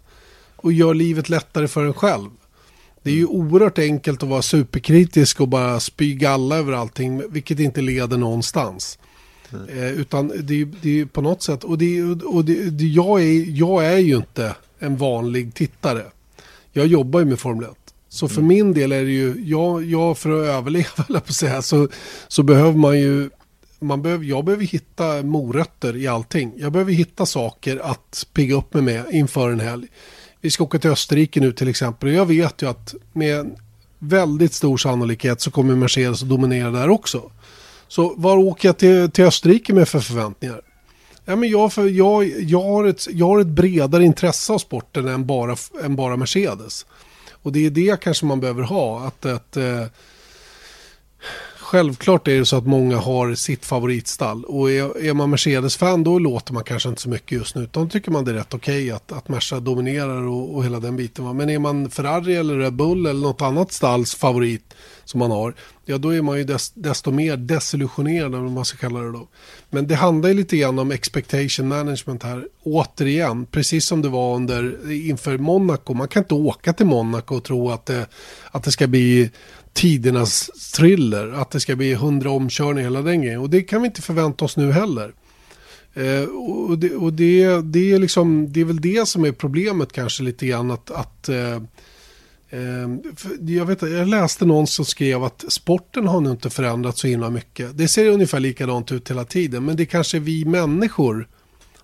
[0.55, 2.29] Och gör livet lättare för en själv.
[3.03, 7.59] Det är ju oerhört enkelt att vara superkritisk och bara spy galla över allting, vilket
[7.59, 8.99] inte leder någonstans.
[9.69, 12.85] Eh, utan det är ju det är på något sätt, och, det, och det, det,
[12.85, 16.05] jag, är, jag är ju inte en vanlig tittare.
[16.71, 17.75] Jag jobbar ju med Formel 1.
[18.09, 21.87] Så för min del är det ju, jag, jag för att överleva, på säga, så,
[22.27, 23.29] så behöver man ju,
[23.79, 26.53] man behöver, jag behöver hitta morötter i allting.
[26.57, 29.87] Jag behöver hitta saker att pigga upp mig med inför en helg.
[30.41, 33.55] Vi ska åka till Österrike nu till exempel och jag vet ju att med
[33.99, 37.31] väldigt stor sannolikhet så kommer Mercedes att dominera där också.
[37.87, 40.61] Så var åker jag till, till Österrike med för förväntningar?
[41.25, 45.07] Ja, men jag, för, jag, jag, har ett, jag har ett bredare intresse av sporten
[45.07, 46.85] än bara, än bara Mercedes.
[47.31, 49.07] Och det är det kanske man behöver ha.
[49.07, 49.85] Att, att, eh,
[51.69, 54.45] självklart är det så att många har sitt favoritstall.
[54.45, 57.63] Och är, är man Mercedes-fan då låter man kanske inte så mycket just nu.
[57.63, 60.79] Utan då tycker man det är rätt okej att, att Merca dominerar och, och hela
[60.79, 61.25] den biten.
[61.25, 61.33] va.
[61.33, 64.73] Men är man Ferrari eller Red Bull eller något annat stalls favorit
[65.05, 65.53] som man har.
[65.85, 69.27] Ja då är man ju des, desto mer desillusionerad om man ska kalla det då.
[69.69, 72.47] Men det handlar ju lite grann om expectation management här.
[72.63, 75.93] Återigen, precis som det var under, inför Monaco.
[75.93, 78.07] Man kan inte åka till Monaco och tro att det,
[78.51, 79.31] att det ska bli
[79.79, 81.31] tidernas thriller.
[81.31, 83.39] Att det ska bli hundra omkörningar hela den grejen.
[83.39, 85.13] Och det kan vi inte förvänta oss nu heller.
[85.93, 89.91] Eh, och det, och det, det, är liksom, det är väl det som är problemet
[89.91, 90.71] kanske lite grann.
[90.71, 91.55] Att, att eh,
[92.49, 92.89] eh
[93.39, 97.29] jag, vet, jag läste någon som skrev att sporten har nu inte förändrats så himla
[97.29, 97.77] mycket.
[97.77, 99.65] Det ser ungefär likadant ut hela tiden.
[99.65, 101.27] Men det är kanske vi människor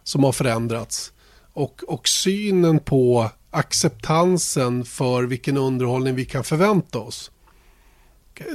[0.03, 1.11] som har förändrats.
[1.53, 7.31] Och, och synen på acceptansen för vilken underhållning vi kan förvänta oss.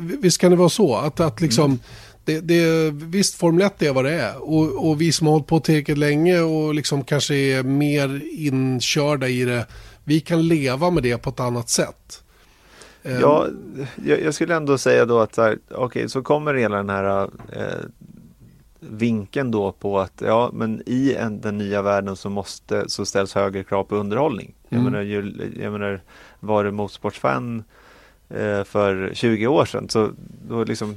[0.00, 0.94] Visst kan det vara så?
[0.96, 1.78] Att, att liksom,
[2.24, 4.42] det, det, visst, Formel 1 är vad det är.
[4.42, 9.28] Och, och vi som har hållit på tillräckligt länge och liksom kanske är mer inkörda
[9.28, 9.66] i det.
[10.04, 12.22] Vi kan leva med det på ett annat sätt.
[13.02, 13.46] Eh, Ja,
[14.04, 17.22] jag, jag skulle ändå säga då att så här, okej, så kommer hela den här
[17.52, 17.84] eh,
[18.80, 23.34] vinkeln då på att ja, men i en, den nya världen så måste så ställs
[23.34, 24.54] högre krav på underhållning.
[24.68, 24.92] Jag Mm.
[24.92, 26.00] menar, ju, jag menar,
[26.40, 27.64] var du motorsportsfan
[28.30, 30.10] Eh, för 20 år sedan så
[30.48, 30.96] då liksom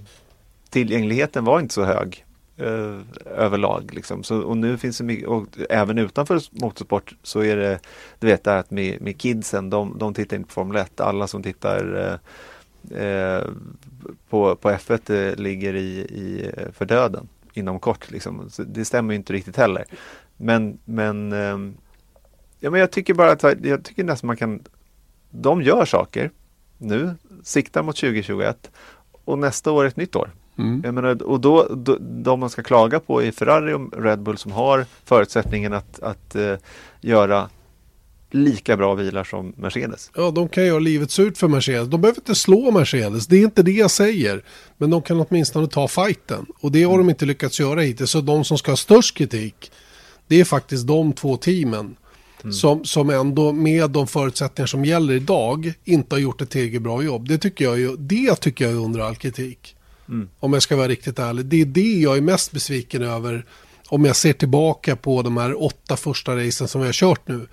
[0.69, 2.25] tillgängligheten var inte så hög
[2.57, 3.93] eh, överlag.
[3.93, 4.23] Liksom.
[4.23, 7.79] Så, och nu finns det mycket, och även utanför motorsport så är det,
[8.19, 10.99] du vet det här att med, med kidsen, de, de tittar inte på Formel 1.
[10.99, 13.43] Alla som tittar eh, eh
[14.29, 18.11] på, på F1 eh, ligger i, i, för döden inom kort.
[18.11, 18.49] Liksom.
[18.49, 19.85] Så det stämmer ju inte riktigt heller.
[20.37, 21.57] Men, men, eh,
[22.59, 24.63] ja, men jag tycker bara att jag tycker nästan man kan,
[25.29, 26.31] de gör saker
[26.83, 28.71] nu, siktar mot 2021
[29.25, 30.31] och nästa år är ett nytt år.
[30.57, 30.95] Mm.
[30.95, 34.51] Menar, och då, då, de man ska klaga på är Ferrari och Red Bull som
[34.51, 36.55] har förutsättningen att, att eh,
[37.01, 37.49] göra
[38.31, 40.11] lika bra bilar som Mercedes.
[40.15, 41.87] Ja, de kan göra livet surt för Mercedes.
[41.87, 43.27] De behöver inte slå Mercedes.
[43.27, 44.43] Det är inte det jag säger.
[44.77, 46.45] Men de kan åtminstone ta fighten.
[46.59, 48.11] Och det har de inte lyckats göra hittills.
[48.11, 49.71] Så de som ska ha störst kritik,
[50.27, 51.95] det är faktiskt de två teamen.
[52.51, 57.03] Som, som ändå med de förutsättningar som gäller idag inte har gjort ett tillräckligt bra
[57.03, 57.27] jobb.
[57.27, 59.75] Det tycker jag, ju, det tycker jag är under all kritik.
[60.39, 61.45] Om jag ska vara riktigt ärlig.
[61.45, 63.45] Det är det jag är mest besviken över.
[63.87, 67.47] Om jag ser tillbaka på de här åtta första racen som vi har kört nu.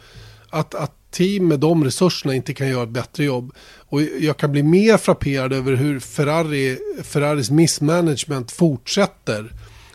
[0.51, 3.53] Att, att team med de resurserna inte kan göra ett bättre jobb.
[3.77, 9.53] Och jag kan bli mer frapperad över hur Ferrari, Ferraris missmanagement fortsätter.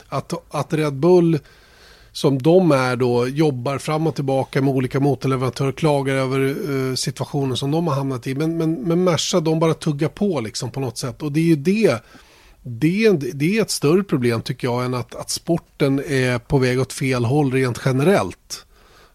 [0.08, 1.40] Att, att Red Bull
[2.16, 6.56] som de är då jobbar fram och tillbaka med olika motorleverantörer klagar över
[6.90, 8.36] eh, situationen som de har hamnat i.
[8.36, 11.22] Men, men, men Merca de bara tuggar på liksom på något sätt.
[11.22, 12.04] Och det är ju det.
[12.62, 16.58] Det är, det är ett större problem tycker jag än att, att sporten är på
[16.58, 18.66] väg åt fel håll rent generellt.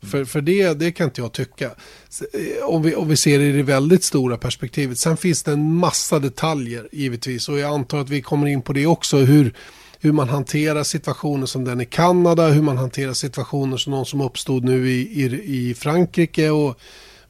[0.02, 1.64] För, för det, det kan inte jag tycka.
[1.66, 4.98] Eh, om vi, om vi ser det i det väldigt stora perspektivet.
[4.98, 7.48] Sen finns det en massa detaljer givetvis.
[7.48, 9.16] Och jag antar att vi kommer in på det också.
[9.18, 9.54] Hur,
[10.00, 12.48] hur man hanterar situationer som den i Kanada.
[12.48, 15.24] Hur man hanterar situationer som någon som uppstod nu i, i,
[15.70, 16.50] i Frankrike.
[16.50, 16.80] Och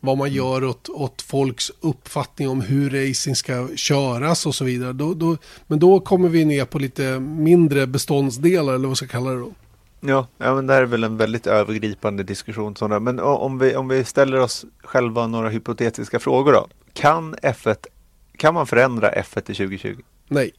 [0.01, 4.93] vad man gör åt, åt folks uppfattning om hur racing ska köras och så vidare.
[4.93, 9.11] Då, då, men då kommer vi ner på lite mindre beståndsdelar eller vad ska jag
[9.11, 9.53] kalla det då.
[10.01, 12.77] Ja, ja men det här är väl en väldigt övergripande diskussion.
[12.77, 13.01] Sådana.
[13.01, 16.67] Men om vi, om vi ställer oss själva några hypotetiska frågor då.
[16.93, 17.77] Kan F1,
[18.37, 19.97] kan man förändra F1 till 2020?
[20.29, 20.51] Nej,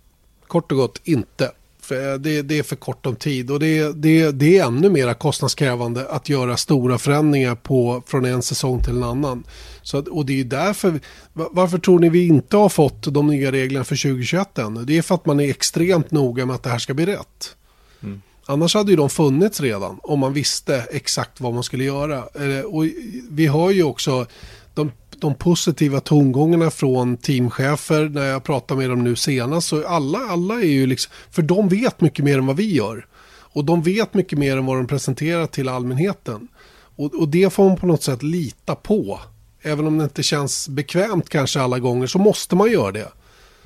[0.48, 1.52] kort och gott inte.
[1.82, 5.14] För det, det är för kort om tid och det, det, det är ännu mer
[5.14, 9.44] kostnadskrävande att göra stora förändringar på, från en säsong till en annan.
[9.82, 11.00] Så, och det är därför,
[11.34, 14.84] varför tror ni vi inte har fått de nya reglerna för 2021 ännu?
[14.84, 17.56] Det är för att man är extremt noga med att det här ska bli rätt.
[18.04, 18.22] Mm.
[18.46, 22.18] Annars hade ju de funnits redan om man visste exakt vad man skulle göra.
[22.18, 22.84] Eh, och
[23.30, 24.26] vi har ju också
[24.74, 29.68] de, de positiva tongångarna från teamchefer när jag pratar med dem nu senast.
[29.68, 33.06] Så alla, alla är ju liksom, för de vet mycket mer än vad vi gör.
[33.54, 36.48] Och de vet mycket mer än vad de presenterar till allmänheten.
[36.96, 39.20] Och, och det får man på något sätt lita på.
[39.62, 43.12] Även om det inte känns bekvämt kanske alla gånger så måste man göra det.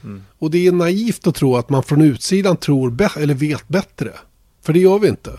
[0.03, 0.23] Mm.
[0.39, 4.11] Och det är naivt att tro att man från utsidan tror eller vet bättre.
[4.61, 5.31] För det gör vi inte.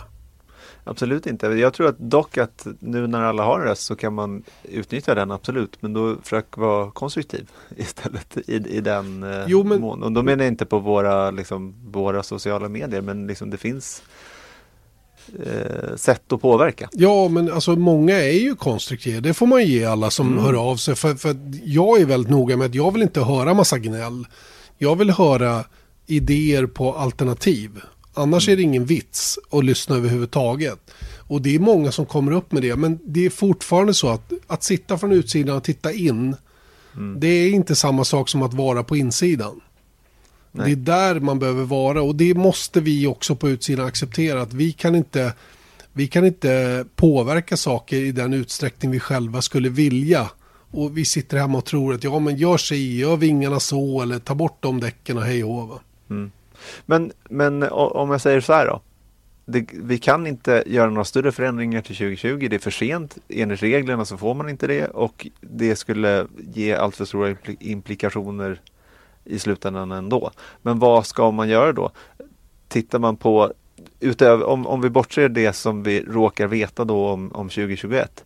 [0.89, 1.47] Absolut inte.
[1.47, 5.15] Jag tror att dock att nu när alla har en röst så kan man utnyttja
[5.15, 5.77] den absolut.
[5.81, 9.81] Men då försök vara konstruktiv istället i, i den eh, jo, men...
[9.81, 10.03] mån.
[10.03, 14.03] Och då menar jag inte på våra, liksom, våra sociala medier men liksom det finns
[15.47, 16.89] eh, sätt att påverka.
[16.93, 19.21] Ja, men alltså många är ju konstruktiva.
[19.21, 20.45] Det får man ge alla som mm.
[20.45, 20.95] hör av sig.
[20.95, 24.27] För, för jag är väldigt noga med att jag vill inte höra massa gnäll.
[24.79, 25.65] Jag vill höra
[26.07, 27.81] idéer på alternativ.
[28.19, 30.91] Annars är det ingen vits att lyssna överhuvudtaget.
[31.17, 32.77] Och det är många som kommer upp med det.
[32.77, 36.37] Men det är fortfarande så att att sitta från utsidan och titta in.
[36.97, 37.21] Mm.
[37.21, 39.61] Det är inte samma sak som att vara på insidan.
[40.53, 40.67] Nej.
[40.67, 42.03] Det är där man behöver vara.
[42.03, 44.43] Och det måste vi också på utsidan acceptera.
[44.43, 45.33] Att vi kan inte,
[45.93, 50.31] vi kan inte påverka saker i den utsträckning vi själva skulle vilja.
[50.71, 54.19] Och vi sitter hemma och tror att ja men gör sig gör vingarna så eller
[54.19, 56.31] ta bort de däcken och hej och mm.
[56.87, 58.81] Men, men om jag säger så här då.
[59.49, 62.47] Det, vi kan inte göra några större förändringar till 2020.
[62.51, 63.19] Det är för sent.
[63.29, 68.61] Enligt reglerna så får man inte det och det skulle ge alltför stora implikationer
[69.25, 70.31] i slutändan ändå.
[70.63, 71.91] Men vad ska man göra då?
[72.69, 73.53] Tittar man på
[74.01, 78.25] utöver, om, om vi bortser det som vi råkar veta då om, om 2021.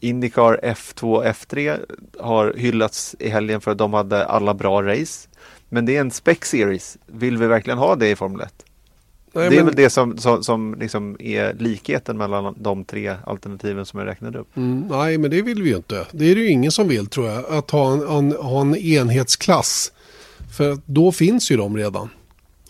[0.00, 1.78] Indycar F2 F3
[2.20, 5.28] har hyllats i helgen för att de hade alla bra race.
[5.72, 6.98] Men det är en spec series.
[7.06, 8.64] Vill vi verkligen ha det i Formel 1?
[9.32, 9.66] Nej, det är men...
[9.66, 14.38] väl det som, som, som liksom är likheten mellan de tre alternativen som jag räknade
[14.38, 14.56] upp.
[14.56, 16.06] Mm, nej, men det vill vi ju inte.
[16.12, 17.44] Det är det ju ingen som vill tror jag.
[17.44, 19.92] Att ha en, en, ha en enhetsklass.
[20.56, 22.08] För då finns ju de redan.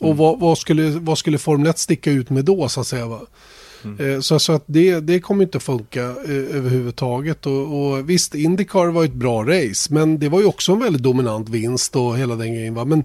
[0.00, 0.10] Mm.
[0.10, 3.06] Och vad, vad, skulle, vad skulle Formel 1 sticka ut med då så att säga?
[3.06, 3.20] Va?
[3.84, 4.22] Mm.
[4.22, 7.46] Så, så att det, det kommer inte funka eh, överhuvudtaget.
[7.46, 9.94] Och, och visst, Indycar var ett bra race.
[9.94, 12.74] Men det var ju också en väldigt dominant vinst och hela den grejen.
[12.74, 12.84] Va?
[12.84, 13.04] Men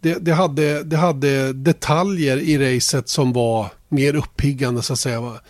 [0.00, 5.20] det, det, hade, det hade detaljer i racet som var mer uppiggande så att säga.
[5.20, 5.40] Va?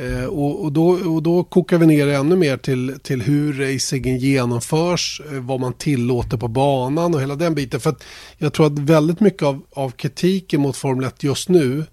[0.00, 3.52] Eh, och, och, då, och då kokar vi ner det ännu mer till, till hur
[3.52, 7.80] racingen genomförs, eh, vad man tillåter på banan och hela den biten.
[7.80, 8.04] För att
[8.38, 11.84] jag tror att väldigt mycket av, av kritiken mot Formel 1 just nu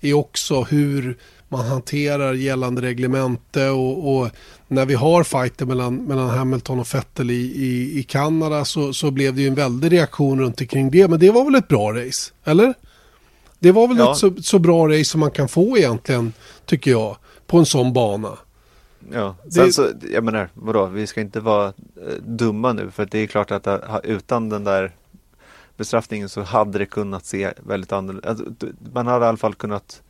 [0.00, 1.18] är också hur
[1.56, 4.30] man hanterar gällande reglemente och, och,
[4.68, 9.10] när vi har fighter mellan, mellan Hamilton och Vettel i, i, i Kanada så, så
[9.10, 11.08] blev det ju en väldig reaktion runt omkring det.
[11.08, 12.74] Men det var väl ett bra race, eller?
[13.58, 14.12] Det var väl ja.
[14.12, 16.32] ett så, så bra race som man kan få egentligen,
[16.66, 18.38] tycker jag, på en sån bana.
[19.12, 19.72] Ja, sen det...
[19.72, 21.72] så, jag menar, vadå, vi ska inte vara eh,
[22.26, 24.92] dumma nu för det är klart att uh, utan den där
[25.76, 28.44] bestraffningen så hade det kunnat se väldigt annorlunda alltså,
[28.92, 30.02] Man hade i alla fall kunnat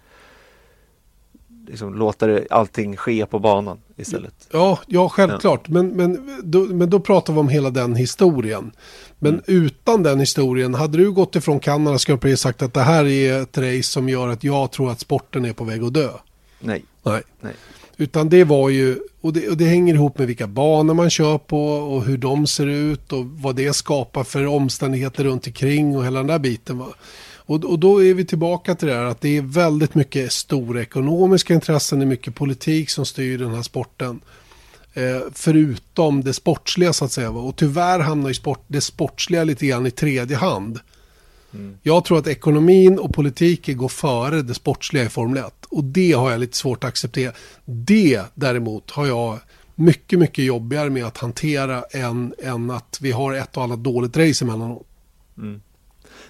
[1.66, 4.48] liksom låta det, allting ske på banan istället.
[4.52, 5.60] Ja, ja självklart.
[5.64, 5.72] Ja.
[5.72, 8.72] Men, men, då, men då pratar vi om hela den historien.
[9.18, 9.44] Men mm.
[9.46, 13.42] utan den historien, hade du gått ifrån Kanada skulle jag sagt att det här är
[13.42, 16.10] ett race som gör att jag tror att sporten är på väg att dö.
[16.60, 16.84] Nej.
[17.02, 17.22] Nej.
[17.40, 17.54] Nej.
[17.96, 21.38] Utan det var ju, och det, och det hänger ihop med vilka banor man kör
[21.38, 26.04] på och hur de ser ut och vad det skapar för omständigheter runt omkring och
[26.04, 26.78] hela den där biten.
[26.78, 26.86] Va?
[27.46, 30.82] Och, och då är vi tillbaka till det här att det är väldigt mycket stora
[30.82, 34.20] ekonomiska intressen, det är mycket politik som styr den här sporten.
[34.94, 37.30] Eh, förutom det sportsliga så att säga.
[37.30, 40.80] Och tyvärr hamnar ju sport, det sportsliga lite grann i tredje hand.
[41.54, 41.78] Mm.
[41.82, 45.64] Jag tror att ekonomin och politiken går före det sportsliga i Formel 1.
[45.68, 47.32] Och det har jag lite svårt att acceptera.
[47.64, 49.38] Det däremot har jag
[49.74, 54.16] mycket, mycket jobbigare med att hantera än, än att vi har ett och annat dåligt
[54.16, 54.86] race emellanåt.
[55.38, 55.60] Mm.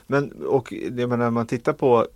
[0.06, 2.06] Men och jag menar, när man tittar på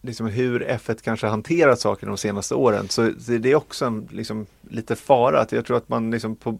[0.00, 3.02] liksom hur F1 kanske hanterat saker de senaste åren så
[3.38, 5.40] det är också en liksom, lite fara.
[5.40, 6.58] Att jag tror att man liksom på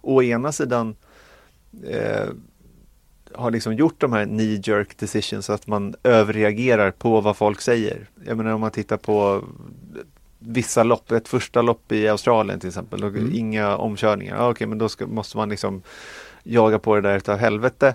[0.00, 0.96] å ena sidan
[1.88, 2.28] eh,
[3.32, 8.08] har liksom gjort de här knee jerk decisions, att man överreagerar på vad folk säger.
[8.24, 9.44] Jag menar om man tittar på
[10.38, 13.30] vissa lopp, ett första lopp i Australien till exempel, och Mm.
[13.34, 14.36] inga omkörningar.
[14.36, 15.82] Ja, Okej, men då ska, måste man liksom
[16.42, 17.94] jaga på det där utav helvete.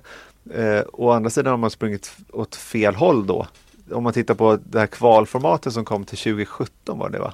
[0.53, 3.47] Eh, å andra sidan har man sprungit åt fel håll då.
[3.91, 7.33] Om man tittar på det här kvalformatet som kom till 2017 var det va?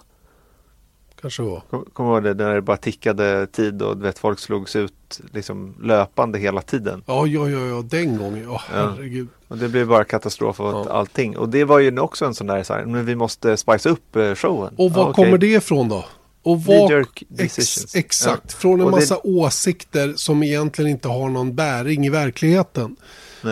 [1.21, 1.61] Kanske var.
[1.69, 4.75] Kom- Kommer du ihåg det när det bara tickade tid och du vet, folk slogs
[4.75, 7.03] ut liksom löpande hela tiden.
[7.07, 8.43] Ja, ja, ja, ja, den gången.
[8.43, 9.27] Ja, herregud.
[9.47, 10.93] Och det blev bara katastrof åt Ja.
[10.93, 11.37] allting.
[11.37, 14.15] Och det var ju också en sån där, så här, men vi måste spice upp
[14.15, 14.73] eh, showen.
[14.77, 16.05] Och var Ja, kommer det ifrån då?
[16.51, 18.57] Och Knee-jerk Ex, exakt, Ja.
[18.59, 22.95] från en Och det- massa åsikter som egentligen inte har någon bäring i verkligheten.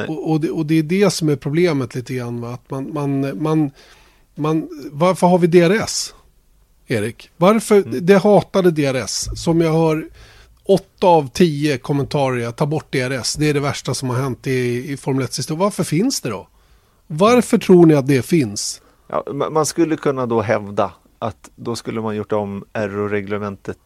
[0.08, 2.42] Och, och, det, och det är det som är problemet lite grann.
[2.42, 2.54] Va?
[2.54, 3.72] Att man, man, man,
[4.36, 6.14] man, varför har vi DRS?
[6.88, 7.30] Erik?
[7.38, 8.06] Varför Mm.
[8.06, 9.28] det hatade DRS?
[9.36, 10.08] Som jag hör
[10.64, 13.36] åtta av tio kommentarer, ta bort DRS.
[13.36, 15.60] Det är det värsta som har hänt i, i Formel 1 historia.
[15.60, 16.48] Varför finns det då?
[17.08, 18.82] Varför tror ni att det finns?
[19.10, 23.78] Ja, ma- man skulle kunna då hävda att då skulle man gjort om RO-reglementet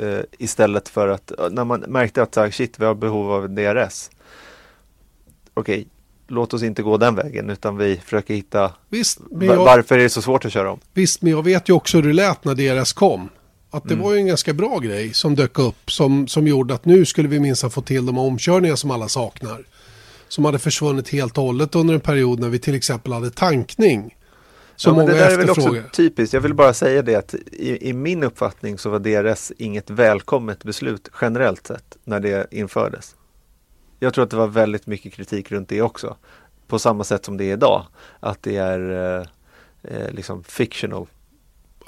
[0.00, 3.50] eh, istället för att när man märkte att så här, shit, vi har behov av
[3.50, 4.10] DRS.
[5.54, 5.88] Okej,
[6.28, 10.10] låt oss inte gå den vägen utan vi försöker hitta Visst, jag, varför är det
[10.10, 10.80] så svårt att köra om.
[10.92, 13.28] Visst, men jag vet ju också hur det lät när DRS kom.
[13.70, 13.98] Att Mm.
[13.98, 17.04] det var ju en ganska bra grej som dök upp som, som gjorde att nu
[17.04, 19.64] skulle vi minsann få till de omkörningar som alla saknar.
[20.28, 24.14] Som hade försvunnit helt och hållet under en period när vi till exempel hade tankning.
[24.78, 26.34] Som Ja, många det där är väl också typiskt.
[26.34, 30.64] Jag vill bara säga det att i, i min uppfattning så var DRS inget välkommet
[30.64, 33.16] beslut generellt sett när det infördes.
[33.98, 36.16] Jag tror att det var väldigt mycket kritik runt det också.
[36.66, 37.86] På samma sätt som det är idag.
[38.20, 39.26] Att det är eh,
[39.82, 41.06] eh, liksom fictional.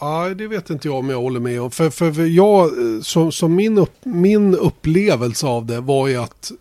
[0.00, 1.70] Ja, det vet inte jag om jag håller med om.
[1.70, 6.16] För, för, för jag, eh, som, som min, upp, min upplevelse av det var ju
[6.16, 6.52] att,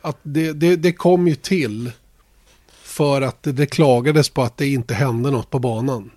[0.00, 1.92] att det, det, det kom ju till
[2.98, 6.10] för att det, klagades på att det inte hände något på banan.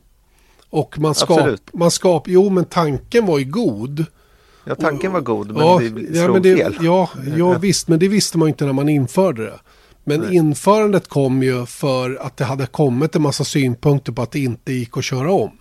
[0.69, 1.73] Och man skap, Absolut.
[1.73, 4.05] man skap, jo men tanken var ju god.
[4.65, 6.77] Ja, tanken var god men ja, det ja, slog men det, fel.
[6.81, 9.59] Ja, ja, visst, men det visste man ju inte när man införde det.
[10.03, 14.39] Men införandet kom ju för att det hade kommit en massa synpunkter på att det
[14.39, 15.51] inte gick att köra om.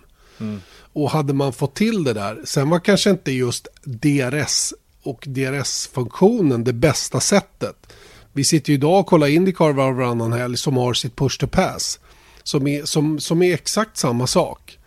[0.93, 6.63] Och hade man fått till det där, sen var kanske inte just DRS och DRS-funktionen
[6.63, 7.93] det bästa sättet.
[8.33, 11.39] Vi sitter ju idag och kollar Indycar var och varannan helg som har sitt push
[11.39, 11.99] to pass.
[12.43, 14.77] Som är, som, som är exakt samma sak.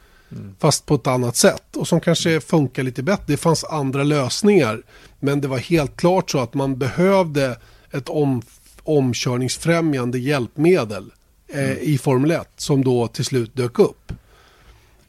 [0.59, 1.77] Fast på ett annat sätt.
[1.77, 3.25] Och som kanske funkar lite bättre.
[3.27, 4.83] Det fanns andra lösningar.
[5.21, 7.59] Men det var helt klart så att man behövde
[7.91, 8.43] ett om,
[8.83, 11.13] omkörningsfrämjande hjälpmedel
[11.49, 12.49] eh, i Formel 1.
[12.57, 14.13] Som då till slut dök upp.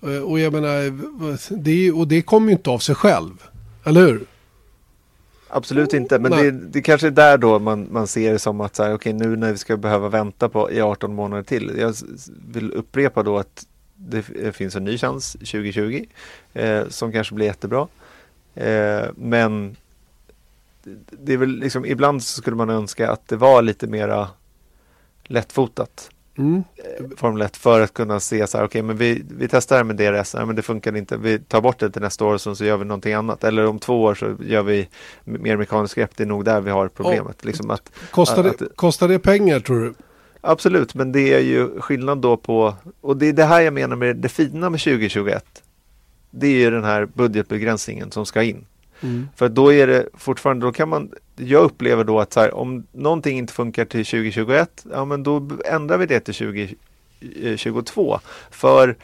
[0.01, 0.99] Eh, och jag menar,
[1.63, 3.33] det, och det kom ju inte av sig själv.
[3.83, 4.25] Eller hur?
[5.55, 8.75] Absolut inte, men det, det kanske är där då man, man ser det som att
[8.75, 11.71] så här, okej, nu när vi ska behöva vänta på i 18 månader till.
[11.77, 11.95] Jag
[12.53, 16.05] vill upprepa då att det det finns en ny chans 2020
[16.53, 17.87] eh, som kanske blir jättebra.
[18.55, 19.75] Eh, men
[21.09, 24.27] det- är väl liksom, ibland så skulle man önska att det var lite mera
[25.23, 26.09] lättfotat.
[26.37, 26.63] Mm.
[27.17, 30.33] Formel 1 för att kunna se så här, okej men vi, vi testar med DRS,
[30.33, 32.77] nej men det funkar inte, vi tar bort det till nästa år och så gör
[32.77, 33.43] vi någonting annat.
[33.43, 34.89] Eller om två år så gör vi
[35.23, 37.45] mer mekaniskt grepp, det är nog där vi har problemet.
[37.45, 39.93] Liksom att, Kostar, att- det, kostar det pengar tror du?
[40.41, 43.95] absolut, men det är ju skillnad då på, och det är det här jag menar
[43.95, 45.45] med det fina med 2021.
[46.31, 48.65] Det är ju den här budgetbegränsningen som ska in.
[49.01, 49.29] Mm.
[49.35, 52.87] För då är det fortfarande, då kan man, jag upplever då att så här, om
[52.91, 58.19] någonting inte funkar till 2021, ja men då ändrar vi det till 2022.
[58.51, 58.95] För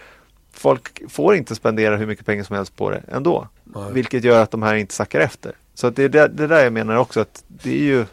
[0.54, 3.48] folk får inte spendera hur mycket pengar som helst på det ändå.
[3.64, 3.94] Nej.
[3.94, 5.52] Vilket gör att de här inte sackar efter.
[5.74, 8.06] Så det är det, det där jag menar också att det är ju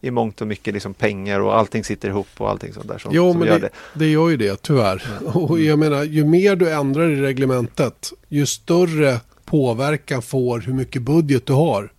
[0.00, 3.10] i mångt och mycket liksom pengar och allting sitter ihop och allting sånt där som,
[3.14, 3.98] Jo, som men gör det, det.
[3.98, 5.02] det gör ju det, tyvärr.
[5.36, 9.20] Och jag menar, ju mer du ändrar i reglementet, ju större
[9.54, 11.92] påverkan får hur mycket budget du har.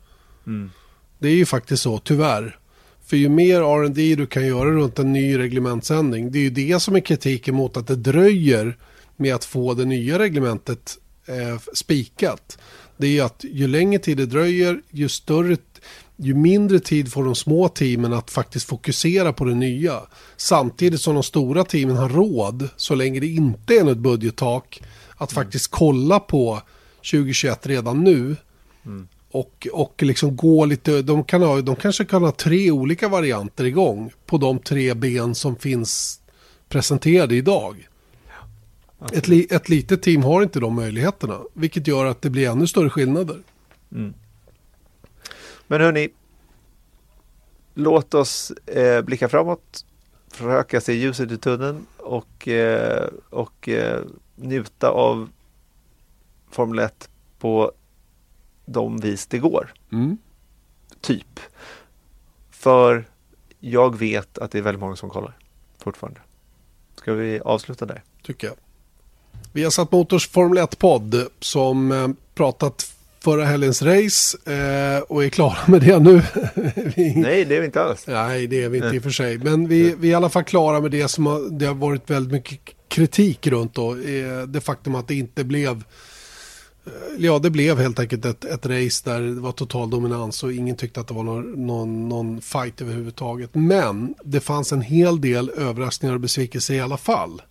[0.48, 0.72] Mm.
[1.20, 2.60] Det är ju faktiskt så, tyvärr.
[3.06, 6.80] För ju mer R&D du kan göra runt en ny reglementsändring, det är ju det
[6.80, 8.78] som är kritiken mot att det dröjer
[9.16, 12.58] med att få det nya reglementet eh, spikat.
[12.98, 15.58] Det är ju att ju längre tid det dröjer, ju större
[16.16, 20.02] ju mindre tid får de små teamen att faktiskt fokusera på det nya.
[20.38, 24.82] Samtidigt som de stora teamen har råd, så länge det inte är något budgettak,
[25.18, 26.62] att faktiskt kolla på
[27.12, 28.36] 2021 redan nu.
[29.32, 33.66] Och, och liksom gå lite, de, kan ha, de kanske kan ha tre olika varianter
[33.66, 36.22] igång på de tre ben som finns
[36.70, 37.88] presenterade idag.
[39.14, 42.68] Ett, li, ett litet team har inte de möjligheterna, vilket gör att det blir ännu
[42.68, 43.38] större skillnader.
[45.68, 46.10] Men hörni,
[47.74, 49.86] låt oss eh, blicka framåt,
[50.32, 54.02] försöka se ljuset i tunneln och, eh, och eh,
[54.36, 55.30] njuta av
[56.56, 57.72] Formel 1 på
[58.66, 59.74] de vis det går.
[59.92, 60.18] Mm.
[61.02, 61.40] Typ.
[62.52, 63.06] För
[63.60, 65.38] jag vet att det är väldigt många som kollar
[65.78, 66.20] fortfarande.
[66.96, 68.04] Ska vi avsluta där?
[68.26, 68.56] tycker jag.
[69.54, 75.30] Vi har satt Motors Formel 1-podd som eh, pratat förra helgens race eh, och är
[75.30, 76.22] klara med det nu.
[76.96, 78.08] vi, Nej, det är vi inte alls.
[78.08, 79.38] nej, det är vi inte i och för sig.
[79.38, 82.10] Men vi, vi är i alla fall klara med det som har, det har varit
[82.10, 83.92] väldigt mycket kritik runt då.
[83.92, 85.84] Eh, det faktum att det inte blev
[87.18, 90.76] Ja, det blev helt enkelt ett, ett race där det var total dominans och ingen
[90.76, 93.50] tyckte att det var någon, någon, någon fight överhuvudtaget.
[93.54, 97.42] Men det fanns en hel del överraskningar och besvikelser i alla fall.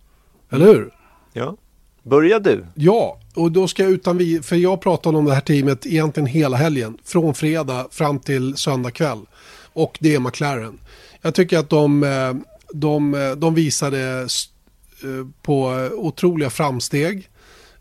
[0.49, 0.91] Eller hur?
[1.33, 1.57] Ja.
[2.03, 2.65] Börja du.
[2.73, 6.27] Ja, och då ska jag utan vi, för jag pratade om det här teamet egentligen
[6.27, 9.19] hela helgen, från fredag fram till söndag kväll.
[9.73, 10.79] Och det är McLaren.
[11.21, 12.33] Jag tycker att de, eh,
[12.73, 14.27] de, eh, de visade
[15.03, 17.29] eh, på otroliga framsteg.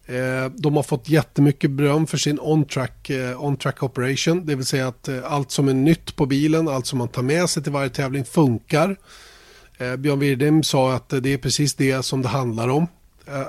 [0.07, 4.47] Eh, de har fått jättemycket beröm för sin on-track, eh, on-track operation.
[4.47, 7.23] Det vill säga att eh, allt som är nytt på bilen, allt som man tar
[7.23, 8.97] med sig till varje tävling funkar.
[9.99, 12.87] Björn Wirdheim sa att det är precis det som det handlar om.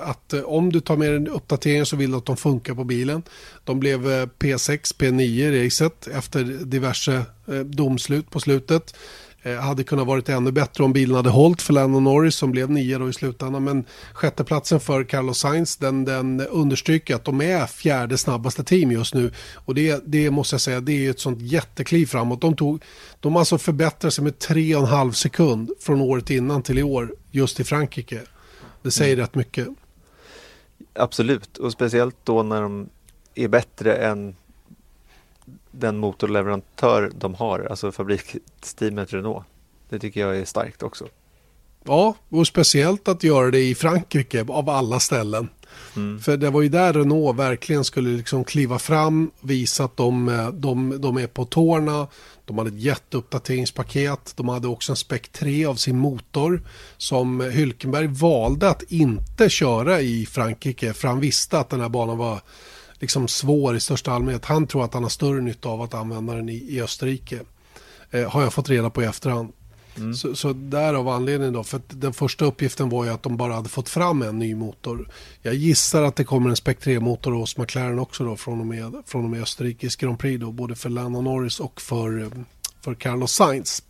[0.02, 3.22] Att om du tar med en uppdatering så vill du att de funkar på bilen.
[3.64, 7.22] De blev P6, P9 i racet efter diverse
[7.64, 8.94] domslut på slutet.
[9.46, 12.70] Eh, Hade kunnat varit ännu bättre om bilen hade hållit för Lando Norris som blev
[12.70, 13.64] nio då i slutändan.
[13.64, 19.14] Men sjätteplatsen för Carlos Sainz den, den understryker att de är fjärde snabbaste team just
[19.14, 19.32] nu.
[19.54, 22.40] Och det, det måste jag säga, det är ett sånt jättekliv framåt.
[22.40, 22.82] De, tog,
[23.20, 26.82] de alltså förbättrat sig med tre och en halv sekund från året innan till i
[26.82, 28.20] år just i Frankrike.
[28.82, 29.68] Det säger rätt mycket.
[30.94, 32.88] Absolut, och speciellt då när de
[33.34, 34.36] är bättre än
[35.78, 39.44] den motorleverantör de har, alltså fabriksteamet Renault.
[39.88, 41.08] Det tycker jag är starkt också.
[41.84, 45.48] Ja, och speciellt att göra det i Frankrike av alla ställen.
[46.22, 50.48] För det var ju där Renault verkligen skulle liksom kliva fram, visa att de, eh,
[50.48, 52.06] de, de är på tårna.
[52.44, 54.32] De hade ett jätteuppdateringspaket.
[54.36, 56.62] De hade också en Spec 3 av sin motor
[56.96, 62.18] som Hylkenberg valde att inte köra i Frankrike för han visste att den här banan
[62.18, 62.40] var
[63.00, 64.44] liksom svår i största allmänhet.
[64.44, 67.40] Han tror att han har större nytta av att använda den i, i Österrike.
[68.10, 69.52] Eh, har jag fått reda på i efterhand.
[70.14, 73.68] Så, så därav anledningen då, för den första uppgiften var ju att de bara hade
[73.68, 75.08] fått fram en ny motor.
[75.42, 79.02] Jag gissar att det kommer en Spec 3-motor hos McLaren också då från och med,
[79.06, 82.28] från och med Österrikes Grand Prix då, både för Lando Norris och för, eh,
[82.80, 83.82] för Carlos Sainz.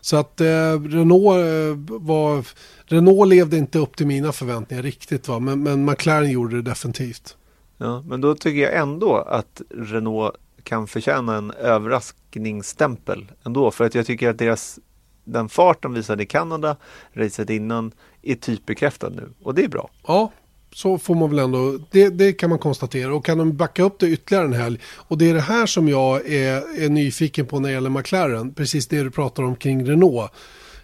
[0.00, 2.44] Så att eh, Renault, eh, var,
[2.86, 7.36] Renault levde inte upp till mina förväntningar riktigt va, men, men McLaren gjorde det definitivt.
[7.78, 13.70] Ja, men då tycker jag ändå att Renault kan förtjäna en överraskningsstämpel ändå.
[13.70, 14.78] För att jag tycker att deras,
[15.24, 16.76] den fart de visade i Kanada,
[17.12, 19.28] racet innan, är typbekräftad nu.
[19.42, 19.90] Och det är bra.
[20.06, 20.32] Ja,
[20.74, 23.14] så får man väl ändå, det, det kan man konstatera.
[23.14, 24.80] Och kan de backa upp det ytterligare en helg.
[24.84, 28.54] Och det är det här som jag är, är nyfiken på när det gäller McLaren.
[28.54, 30.32] Precis det du pratar om kring Renault.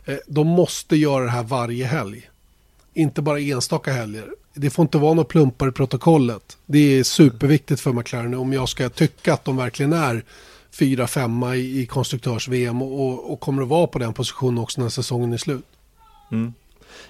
[0.04, 2.30] Eh, de måste göra det här varje helg.
[2.94, 4.28] Inte bara enstaka helger.
[4.60, 6.58] Det får inte vara några plumpar i protokollet.
[6.66, 10.24] Det är superviktigt för McLaren om jag ska tycka att de verkligen är
[10.70, 14.88] fyra, femma i, i konstruktörs-VM och, och, kommer att vara på den positionen också när
[14.88, 15.64] säsongen är slut.
[16.32, 16.54] Mm.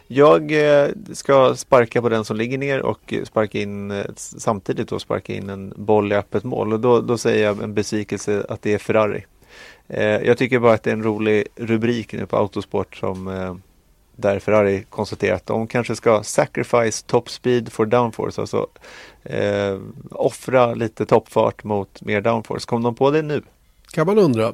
[0.07, 4.99] Jag eh, ska sparka på den som ligger ner och sparka in eh, samtidigt då
[4.99, 8.63] sparka in en boll i öppet mål och då, då säger jag en besvikelse att
[8.63, 9.25] det är Ferrari.
[9.89, 13.29] Eh, jag tycker bara att det är en rolig rubrik nu på Autosport som
[14.21, 18.67] där Ferrari konstaterar att de kanske ska sacrifice top speed for downforce, alltså
[19.23, 19.79] eh,
[20.11, 22.67] offra lite toppfart mot mer downforce.
[22.67, 23.43] Kom de på det nu?
[23.93, 24.53] Kan man undra.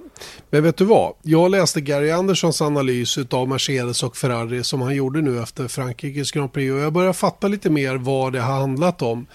[0.50, 1.12] Men vet du vad?
[1.22, 6.30] Jag läste Gary Anderssons analys av Mercedes och Ferrari som han gjorde nu efter Frankrikes
[6.30, 9.26] Grand Prix och jag börjar fatta lite mer vad det har handlat om.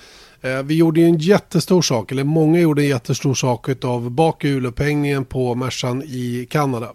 [0.41, 5.55] Eh, vi gjorde en jättestor sak, eller många gjorde en jättestor sak av bakhjulupphängningen på
[5.55, 6.93] Mercan i Kanada.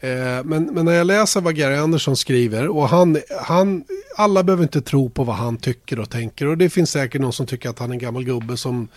[0.00, 3.84] Eh, men, men när jag läser vad Gary Andersson skriver och han, han,
[4.16, 7.32] alla behöver inte tro på vad han tycker och tänker och det finns säkert någon
[7.32, 8.88] som tycker att han är en gammal gubbe som,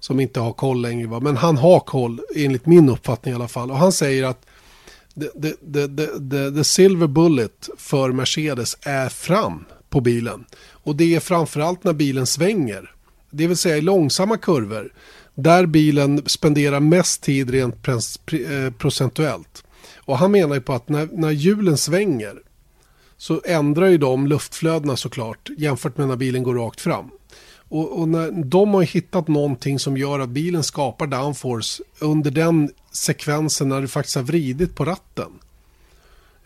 [0.00, 1.06] som inte har koll längre.
[1.06, 1.20] Va?
[1.20, 3.70] Men han har koll, enligt min uppfattning i alla fall.
[3.70, 4.46] Och han säger att
[5.14, 10.44] the, the, the, the, the, the silver bullet för Mercedes är fram på bilen.
[10.70, 12.94] Och det är framförallt när bilen svänger.
[13.30, 14.92] Det vill säga i långsamma kurvor.
[15.34, 19.64] Där bilen spenderar mest tid rent pr- eh, procentuellt.
[20.10, 22.42] Och han menar ju på att när, när hjulen svänger
[23.16, 27.10] så ändrar ju de luftflödena såklart jämfört med när bilen går rakt fram.
[27.68, 32.70] Och, och när, de har hittat någonting som gör att bilen skapar downforce under den
[32.92, 35.32] sekvensen när du faktiskt har vridit på ratten.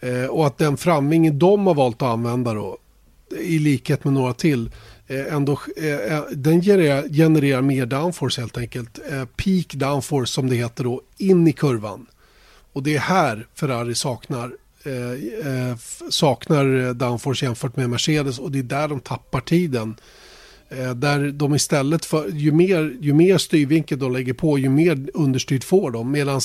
[0.00, 2.78] Eh, och att den framvingen de har valt att använda då,
[3.40, 4.70] i likhet med några till,
[5.06, 8.98] eh, ändå, eh, eh den genererar, genererar, mer downforce helt enkelt.
[9.10, 12.06] Eh, peak downforce som det heter då, in i kurvan.
[12.74, 14.52] Och det är här Ferrari saknar
[14.84, 15.12] eh,
[15.70, 15.76] eh
[16.10, 19.96] saknar downforce jämfört med Mercedes och det är där de tappar tiden.
[20.68, 25.06] Eh, där de istället för, ju mer, ju mer styrvinkel de lägger på, ju mer
[25.14, 26.10] understyrt får de.
[26.10, 26.40] Medan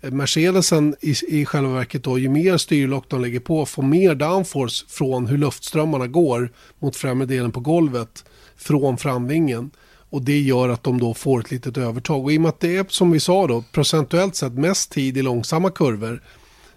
[0.00, 4.14] eh, Mercedesen i, i själva verket då, ju mer styrlock de lägger på får mer
[4.14, 8.24] downforce från hur luftströmmarna går mot främre delen på golvet
[8.56, 9.70] från framvingen.
[10.14, 12.24] Och det gör att de då får ett litet övertag.
[12.24, 15.16] Och i och med att det är som vi sa då procentuellt sett mest tid
[15.16, 16.22] i långsamma kurvor.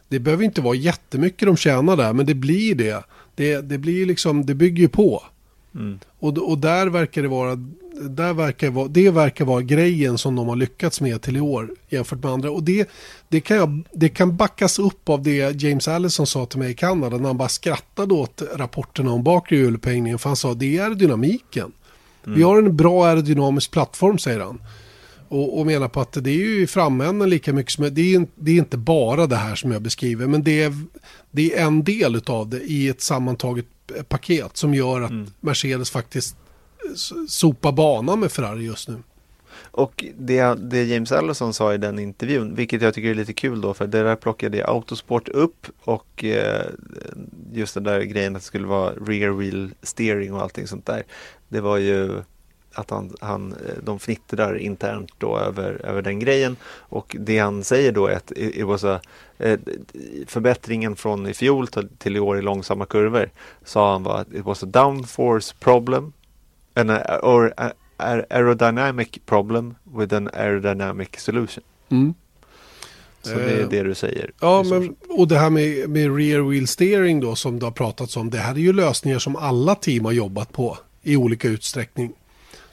[0.07, 3.03] Det behöver inte vara jättemycket de tjänar där men det blir det.
[3.35, 5.23] Det, det blir liksom, det bygger ju på.
[5.75, 5.99] Mm.
[6.19, 7.55] Och, och där verkar det vara
[8.01, 11.69] där verkar vara, det verkar vara grejen som de har lyckats med till i år
[11.89, 12.51] jämfört med andra.
[12.51, 12.89] Och det,
[13.29, 16.75] det, kan, jag, det kan backas upp av det James Allison sa till mig i
[16.75, 20.19] Kanada när han bara skrattade åt rapporterna om bakre hjulupphängningen.
[20.19, 21.71] För han sa det är dynamiken.
[22.35, 24.61] Vi har en bra aerodynamisk plattform säger han.
[25.29, 28.27] Och, och menar på att det är ju i framänden lika mycket som, det är,
[28.35, 30.73] det är inte bara det här som jag beskriver, men det är,
[31.31, 33.65] det är en del av det i ett sammantaget
[34.07, 35.27] paket som gör att mm.
[35.39, 36.35] Mercedes faktiskt
[37.27, 38.97] sopa banan med Ferrari just nu.
[39.77, 43.61] Och det, det James Allison sa i den intervjun, vilket jag tycker är lite kul
[43.61, 46.65] då, för det där plockade Autosport upp och eh,
[47.53, 51.03] just den där grejen att det skulle vara rear wheel steering och allting sånt där.
[51.47, 52.21] Det var ju
[52.73, 57.63] att han, han, eh, de fnittrar internt då över, över den grejen och det han
[57.63, 58.99] säger då är att it was a,
[59.37, 59.59] eh,
[60.27, 63.29] förbättringen från i fjol till, till i år i långsamma kurvor
[63.65, 66.13] sa han var att it was a downforce problem
[66.73, 71.63] an, eh, or a aerodynamic problem with an aerodynamic solution.
[71.89, 72.13] Mm.
[73.21, 74.31] Så det är eh, det du säger.
[74.39, 78.17] Ja, men, och det här med, med rear wheel steering då som det har pratats
[78.17, 78.29] om.
[78.29, 82.13] Det här är ju lösningar som alla team har jobbat på i olika utsträckning.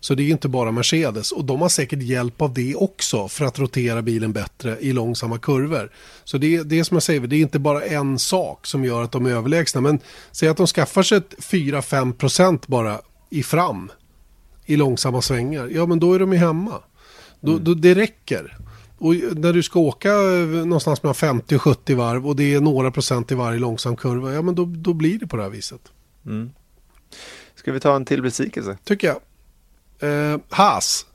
[0.01, 3.45] Så det är inte bara Mercedes och de har säkert hjälp av det också för
[3.45, 5.91] att rotera bilen bättre i långsamma kurvor.
[6.25, 9.03] Så det, det är som jag säger, det är inte bara en sak som gör
[9.03, 9.81] att de är överlägsna.
[9.81, 9.99] Men
[10.33, 13.01] säg att de skaffar sig 4-5% bara
[13.31, 13.91] i fram
[14.67, 16.83] i långsamma svängar, ja men då är de ju hemma.
[17.41, 17.65] Då, mm.
[17.65, 18.59] då, det räcker.
[18.99, 22.61] Och när du ska åka eh, någonstans mellan 50 och 70 varv och det är
[22.61, 25.51] några procent i varje långsam kurva, ja men då, då blir det på det här
[25.51, 25.81] viset.
[26.27, 26.51] Mm.
[27.55, 28.79] Ska vi ta en till besvikelse?
[28.85, 29.21] Tycker jag.
[30.11, 31.07] Eh, Haas.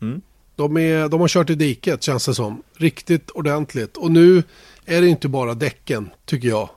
[0.00, 0.20] Mm.
[0.56, 2.62] De, är, de har kört i diket känns det som.
[2.76, 3.96] Riktigt ordentligt.
[3.96, 4.42] Och nu
[4.84, 6.68] är det inte bara däcken tycker jag.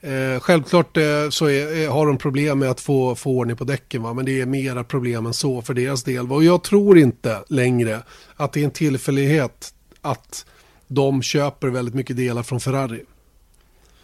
[0.00, 4.02] Eh, självklart eh, så är, har de problem med att få, få ordning på däcken,
[4.02, 4.14] va?
[4.14, 6.32] men det är mera problem än så för deras del.
[6.32, 8.02] Och jag tror inte längre
[8.36, 10.46] att det är en tillfällighet att
[10.88, 13.04] de köper väldigt mycket delar från Ferrari.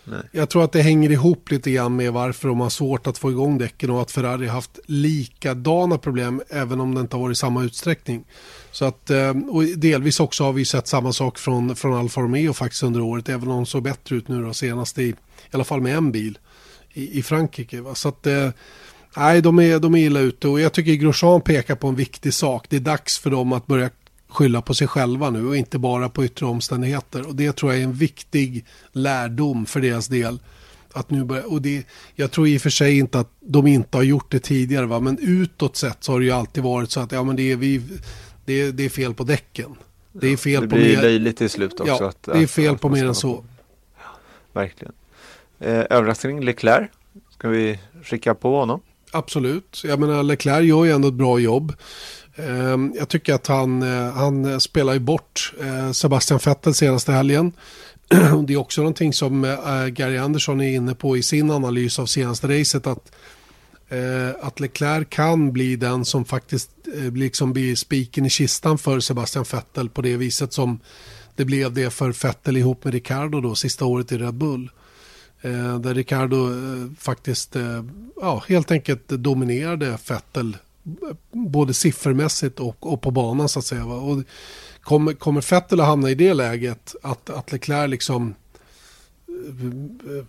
[0.04, 0.22] Nej.
[0.32, 3.30] Jag tror att det hänger ihop lite grann med varför de har svårt att få
[3.30, 7.36] igång däcken och att Ferrari har haft likadana problem även om det inte har varit
[7.36, 8.24] i samma utsträckning.
[8.72, 12.52] Så att, eh, och delvis också har vi sett samma sak från, från Alfa Romeo
[12.52, 15.14] faktiskt under året även om de såg bättre ut nu då senast i,
[15.44, 16.38] i alla fall med en bil
[16.92, 17.80] i, i Frankrike.
[17.80, 17.94] Va?
[17.94, 18.50] Så att, eh,
[19.16, 22.34] nej, de är, de är illa ute och jag tycker Grosjean pekar på en viktig
[22.34, 22.66] sak.
[22.68, 23.90] Det är dags för dem att börja
[24.28, 27.28] skylla på sig själva nu och inte bara på yttre omständigheter.
[27.28, 30.38] Och det tror jag är en viktig lärdom för deras del.
[30.92, 33.98] Att nu börja, och det, jag tror i och för sig inte att de inte
[33.98, 35.00] har gjort det tidigare, va?
[35.00, 37.56] men utåt sett så har det ju alltid varit så att ja, men det, är,
[37.56, 37.82] vi,
[38.44, 39.74] det, är, det är fel på däcken.
[40.12, 41.02] Det är fel det på blir mer...
[41.02, 41.86] löjligt till slut också.
[41.86, 43.44] Ja, att, det är fel att, på mer än så.
[43.96, 44.02] Ja,
[44.52, 44.92] verkligen.
[45.60, 46.90] Eh, överraskning, Leclerc.
[47.30, 48.80] Ska vi skicka på honom?
[49.12, 49.82] Absolut.
[49.84, 51.72] Jag menar, Leclerc gör ju ändå ett bra jobb.
[52.36, 57.52] Ehm, jag tycker att han, eh, han spelar ju bort eh, Sebastian Vettel senaste helgen.
[58.46, 62.06] Det är också någonting som eh, Gary Andersson är inne på i sin analys av
[62.06, 62.86] senaste racet.
[62.86, 63.12] Att,
[63.88, 69.00] eh, att Leclerc kan bli den som faktiskt eh, liksom blir spiken i kistan för
[69.00, 70.80] Sebastian Vettel på det viset som
[71.36, 74.70] det blev det för Vettel ihop med Ricardo då sista året i Red Bull.
[75.42, 77.84] Eh, där Ricardo eh, faktiskt eh,
[78.20, 80.56] ja, helt enkelt dominerade Vettel
[81.32, 83.86] både siffermässigt och, och på banan så att säga.
[83.86, 83.94] Va?
[83.94, 84.22] Och
[84.82, 88.34] kommer, kommer Vettel att hamna i det läget att, att Leclerc liksom
[89.28, 90.24] eh,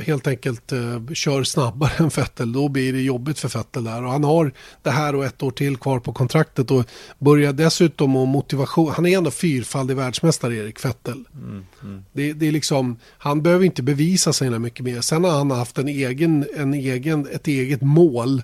[0.00, 4.04] helt enkelt uh, kör snabbare än Vettel, då blir det jobbigt för Vettel där.
[4.04, 6.84] Och han har det här och ett år till kvar på kontraktet och
[7.18, 8.92] börjar dessutom med motivation.
[8.96, 11.24] Han är ändå fyrfaldig världsmästare, Erik Vettel.
[11.34, 12.04] Mm, mm.
[12.12, 15.00] Det, det, är liksom, han behöver inte bevisa sig mycket mer.
[15.00, 18.42] Sen har han haft en egen, en egen, ett eget mål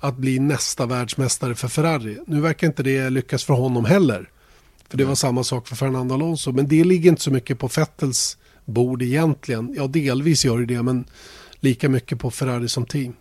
[0.00, 2.18] att bli nästa världsmästare för Ferrari.
[2.26, 4.30] Nu verkar inte det lyckas för honom heller.
[4.88, 6.52] För det var samma sak för Fernando Alonso.
[6.52, 9.74] Men det ligger inte så mycket på Fettels bord egentligen.
[9.76, 11.04] Ja, delvis gör det det, men
[11.60, 13.12] lika mycket på Ferrari som team.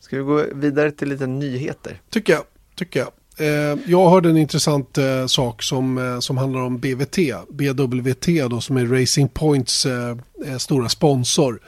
[0.00, 2.00] Ska vi gå vidare till lite nyheter?
[2.10, 2.42] Tycker jag.
[2.74, 3.10] Tycker jag.
[3.40, 7.18] Eh, jag hörde en intressant eh, sak som, eh, som handlar om BVT.
[7.48, 11.60] BWT då som är Racing Points eh, eh, stora sponsor.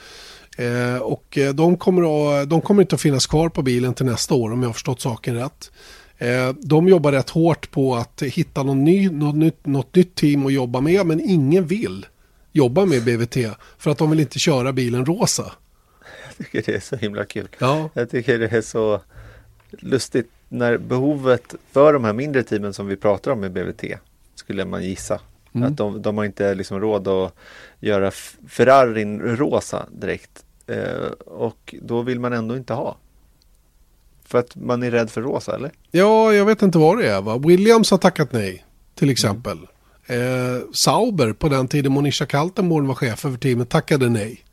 [0.58, 2.02] Eh, och de kommer,
[2.40, 4.74] att, de kommer inte att finnas kvar på bilen till nästa år om jag har
[4.74, 5.70] förstått saken rätt.
[6.22, 10.46] Eh, de jobbar rätt hårt på att hitta någon ny, något, nytt, något nytt team
[10.46, 12.06] att jobba med men ingen vill
[12.52, 13.36] jobba med BVT
[13.78, 15.52] för att de vill inte köra bilen rosa.
[16.26, 17.48] Jag tycker det är så himla kul.
[17.58, 17.90] Ja.
[17.94, 19.00] Jag tycker det är så
[19.70, 23.84] lustigt när behovet för de här mindre teamen som vi pratar om med BVT
[24.34, 25.20] skulle man gissa.
[25.54, 27.34] Att de, de har inte liksom råd att
[27.80, 28.10] göra
[28.48, 30.44] Ferrarin rosa direkt.
[30.66, 32.96] Eh, och då vill man ändå inte ha.
[34.32, 35.70] För att man är rädd för rosa eller?
[35.90, 37.22] Ja, jag vet inte vad det är.
[37.22, 37.38] Va?
[37.38, 38.64] Williams har tackat nej,
[38.94, 39.58] till exempel.
[40.06, 40.16] Eh,
[40.72, 44.44] Sauber, på den tiden Monisha Kaltenborn var chef över teamet, tackade nej.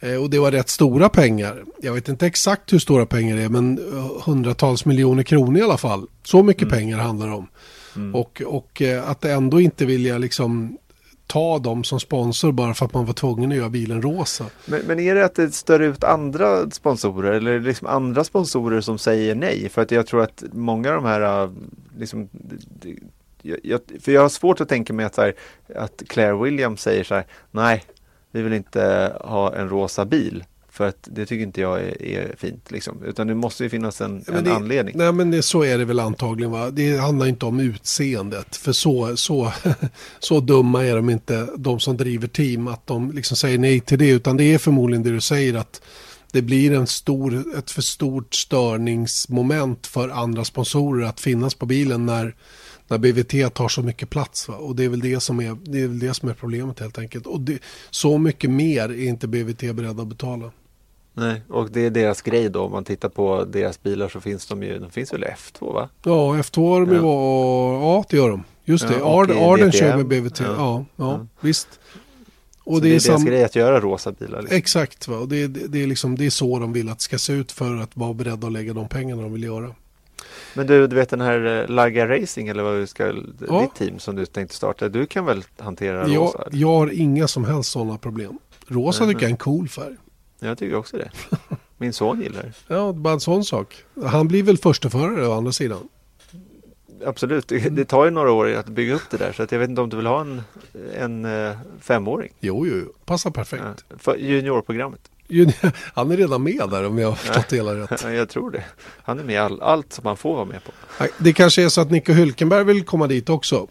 [0.00, 1.64] Eh, och det var rätt stora pengar.
[1.82, 5.62] Jag vet inte exakt hur stora pengar det är, men eh, hundratals miljoner kronor i
[5.62, 6.06] alla fall.
[6.24, 7.48] Så mycket pengar handlar det om.
[8.14, 10.78] Och, och eh, att ändå inte vilja liksom
[11.26, 14.44] ta dem som sponsor bara för att man var tvungen att göra bilen rosa.
[14.66, 18.24] Men, men är det att det stör ut andra sponsorer eller är det liksom andra
[18.24, 19.68] sponsorer som säger nej?
[19.68, 21.50] För att jag tror att många av de här, äh,
[21.98, 22.28] liksom,
[23.42, 25.34] jag, jag, för jag har svårt att tänka mig att, här,
[25.76, 27.84] att Claire Williams säger så här, nej,
[28.30, 30.44] vi vill inte ha en rosa bil.
[30.76, 32.70] För att det tycker inte jag är, är fint.
[32.70, 33.04] Liksom.
[33.04, 34.94] Utan det måste ju finnas en, en det, anledning.
[34.98, 36.70] Nej men det, så är det väl antagligen va.
[36.70, 38.56] Det handlar inte om utseendet.
[38.56, 39.52] För så, så,
[40.18, 43.98] så dumma är de inte, de som driver team, att de liksom säger nej till
[43.98, 44.08] det.
[44.08, 45.80] Utan det är förmodligen det du säger att
[46.32, 52.06] det blir en stor, ett för stort störningsmoment för andra sponsorer att finnas på bilen
[52.06, 52.34] när,
[52.88, 54.48] när BVT tar så mycket plats.
[54.48, 54.54] Va?
[54.54, 56.98] Och det är, väl det, som är, det är väl det som är problemet helt
[56.98, 57.26] enkelt.
[57.26, 57.58] Och det,
[57.90, 60.50] så mycket mer är inte BVT beredda att betala.
[61.18, 62.60] Nej, och det är deras grej då.
[62.62, 65.74] Om man tittar på deras bilar så finns de ju, de finns väl i F2
[65.74, 65.88] va?
[66.02, 67.02] Ja, F2 har de ju Ja.
[67.02, 68.44] var, ja det gör de.
[68.64, 70.40] Just det, Ja, och Ard, Arden kör med BVT.
[70.40, 70.84] Ja, Ja.
[70.96, 71.68] ja, visst.
[72.64, 73.24] Och så det, är deras sam...
[73.24, 74.40] grej att göra rosa bilar.
[74.42, 74.56] Liksom.
[74.58, 75.16] Exakt, va?
[75.16, 77.32] och det, det, det, är liksom, det är så de vill att det ska se
[77.32, 79.70] ut för att vara beredda att lägga de pengarna de vill göra.
[80.54, 83.06] Men du, du vet den här eh, Laga Racing eller vad du ska,
[83.48, 83.60] Ja.
[83.60, 84.88] ditt team som du tänkte starta.
[84.88, 86.42] Du kan väl hantera Jag, rosa?
[86.46, 86.58] eller?
[86.60, 88.38] jag har inga som helst sådana problem.
[88.66, 89.94] Rosa Nej, tycker jag är en cool färg.
[90.38, 91.10] Jag tycker också det.
[91.78, 92.52] Min son gillar det.
[92.74, 93.84] Ja, bara en sån sak.
[94.06, 95.88] Han blir väl försteförare å andra sidan.
[97.06, 99.32] Absolut, det, tar ju några år att bygga upp det där.
[99.32, 100.42] Så att jag vet inte om du vill ha en,
[100.98, 102.32] en eh, femåring.
[102.40, 103.62] Jo, jo, passar perfekt.
[103.88, 105.00] Ja, för juniorprogrammet.
[105.28, 105.48] Ju-
[105.94, 108.00] Han är redan med där om jag har förstått det hela rätt.
[108.04, 108.64] Ja, jag tror det.
[109.02, 110.72] Han är med i all, allt som man får vara med på.
[111.18, 113.66] Det kanske är så att Nico Hülkenberg vill komma dit också.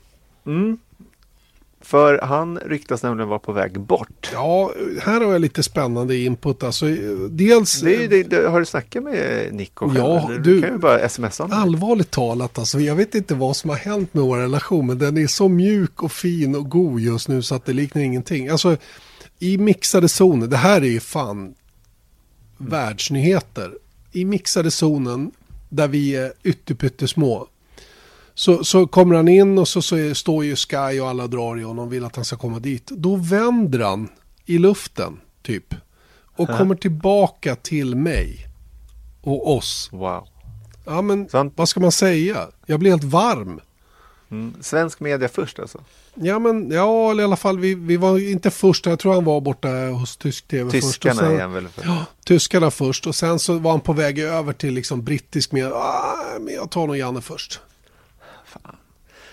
[1.85, 4.29] För han ryktas nämligen vara på väg bort.
[4.33, 4.71] Ja,
[5.01, 6.63] här har jag lite spännande input.
[6.63, 6.85] Alltså,
[7.29, 9.97] dels, Det, det, det, har du snackat med Nico själv?
[9.99, 11.59] Ja, du- du kan ju bara smsa honom.
[11.59, 15.17] allvarligt talat, alltså, jag vet inte vad som har hänt med vår relation, men den
[15.17, 18.49] är så mjuk och fin och god just nu så att det liknar ingenting.
[18.49, 18.77] Alltså,
[19.39, 21.53] i mixade zoner, det här är ju fan
[22.57, 23.71] världsnyheter.
[24.11, 25.31] I mixade zonen,
[25.69, 27.47] där vi är ytterpyttesmå,
[28.35, 31.63] så, så kommer han in och så, så står ju Sky och alla drar i
[31.63, 32.85] honom och vill att han ska komma dit.
[32.87, 34.09] Då vänder han
[34.45, 35.75] i luften, typ.
[36.37, 38.47] Och kommer tillbaka till mig
[39.21, 39.89] och oss.
[39.91, 40.27] Wow.
[40.85, 41.53] Ja, men Sant.
[41.55, 42.47] vad ska man säga?
[42.65, 43.59] Jag blir helt varm.
[44.31, 44.53] Mm.
[44.61, 45.79] Svensk media först alltså.
[46.15, 48.85] Ja, men ja, eller i alla fall, vi, vi var inte först.
[48.85, 50.83] Jag tror han var borta hos tysk tv först.
[50.83, 51.85] och Tyskarna är han väl för.
[51.85, 55.71] Ja, tyskarna först och sen så var han på väg över till liksom brittisk med,
[55.73, 57.59] ah, men jag tar nog Janne först.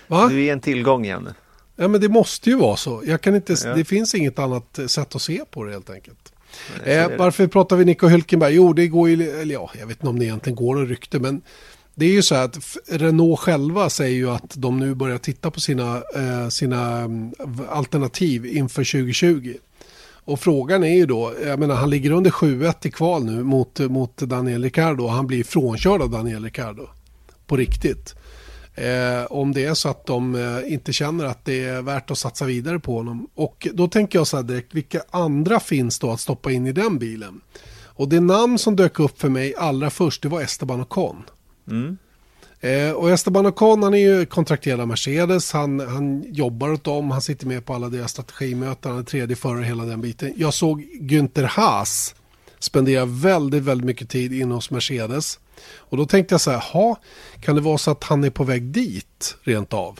[0.07, 0.27] Va?
[0.27, 1.33] Du är en tillgång Janne.
[1.75, 3.01] Ja, men det måste ju vara så.
[3.05, 3.75] Jag kan inte, Ja.
[3.75, 6.33] Det finns inget annat eh, sätt att se på det helt enkelt.
[6.83, 8.49] är Eh, varför pratar vi Nico Hülkenberg?
[8.49, 11.19] Jo, det går ju, eller ja, jag vet inte om det egentligen går en rykte,
[11.19, 11.41] men
[11.95, 15.51] det är ju så här att Renault själva säger ju att de nu börjar titta
[15.51, 17.33] på sina, eh, sina mm,
[17.69, 19.53] alternativ inför 2020.
[20.25, 23.79] Och frågan är ju då, jag menar han ligger under 7-1 i kval nu mot,
[23.79, 26.87] mot Daniel Ricciardo och han blir frånkörd av Daniel Ricciardo.
[27.47, 28.15] På riktigt.
[28.75, 32.17] Eh, om det är så att de eh, inte känner att det är värt att
[32.17, 33.27] satsa vidare på honom.
[33.35, 36.71] Och då tänker jag så här direkt, vilka andra finns då att stoppa in i
[36.71, 37.41] den bilen?
[37.95, 41.23] Och det namn som dök upp för mig allra först, det var Esteban Ocon.
[42.59, 47.11] Eh, och Esteban Ocon, han är ju kontrakterad av Mercedes, han, han jobbar åt dem,
[47.11, 50.33] han sitter med på alla deras strategimöten, han är tredje förare hela den biten.
[50.37, 52.15] Jag såg Günther Haas
[52.59, 55.39] spenderar väldigt, väldigt mycket tid inne hos Mercedes.
[55.77, 56.95] Och då tänkte jag så här, ha,
[57.41, 59.99] kan det vara så att han är på väg dit rent av?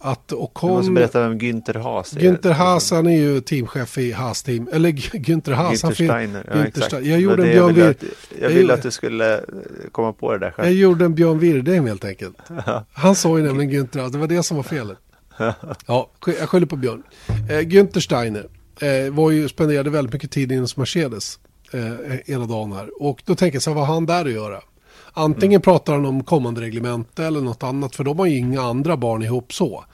[0.00, 0.36] Att Du
[0.66, 2.20] måste berätta vem Günther Haas är.
[2.20, 4.68] Günther Haas, han är ju teamchef i Haas team.
[4.72, 5.72] Eller Günther Haas.
[5.84, 6.44] Günther fin- Steiner.
[6.48, 6.80] Ja, Günther.
[6.80, 7.10] Steiner.
[7.10, 9.42] Jag gjorde en Björn att, Jag jag ville att du skulle eh,
[9.92, 10.76] komma på det där Jag själv.
[10.76, 12.36] gjorde en Björn Wirdheim helt enkelt.
[12.92, 14.98] Han sa ju nämligen Günther Haas, det var det som var felet.
[15.86, 17.02] Ja, jag skyller på Björn.
[17.50, 18.46] Eh, Günther Steiner
[18.80, 21.38] eh, var ju, spenderade väldigt mycket tid hos Mercedes
[21.72, 23.02] eh, ena dagen här.
[23.02, 24.60] Och då tänker jag så här, vad har han där att göra?
[25.18, 28.96] Antingen pratar han om kommande reglemente eller något annat, för de har ju inga andra
[28.96, 29.84] barn ihop så.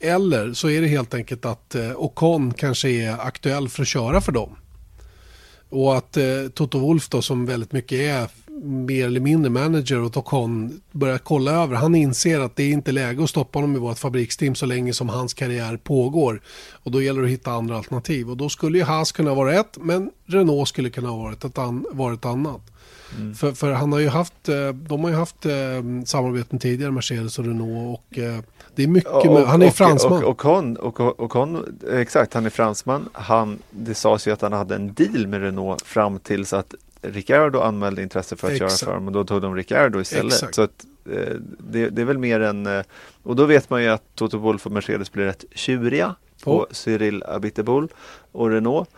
[0.00, 4.20] Eller så är det helt enkelt att eh, Ocon kanske är aktuell för att köra
[4.20, 4.56] för dem.
[5.68, 6.24] Och att eh,
[6.54, 8.28] Toto Wolf då som väldigt mycket är
[8.64, 11.76] mer eller mindre manager åt Ocon börjar kolla över.
[11.76, 14.92] Han inser att det är inte läge att stoppa honom i vårt fabriksteam så länge
[14.92, 16.40] som hans karriär pågår.
[16.72, 18.30] Och då gäller det att hitta andra alternativ.
[18.30, 21.58] Och då skulle ju Haas kunna vara ett men Renault skulle kunna ha varit ett,
[21.58, 22.62] an- varit annat.
[23.38, 25.52] För, för han har ju haft, eh, de har ju haft eh,
[26.04, 28.00] samarbeten tidigare, Mercedes och Renault.
[28.10, 28.38] Och eh,
[28.74, 30.12] det är mycket, Och- med, han är och- fransman.
[30.12, 33.08] Och, och, Ocon, och, Ocon, exakt, han är fransman.
[33.12, 37.58] Han, det sades ju att han hade en deal med Renault fram tills att Ricciardo
[37.60, 38.78] anmälde intresse för att Exakt.
[38.78, 40.32] köra för dem och då tog de Ricciardo istället.
[40.32, 40.54] Exakt.
[40.54, 40.84] Så att,
[41.58, 42.82] det, det är väl mer än, eh,
[43.22, 46.66] och då vet man ju att Toto Wolff och Mercedes blir rätt tjuriga på.
[46.70, 47.88] Cyril Abiteboul
[48.32, 48.88] och Renault.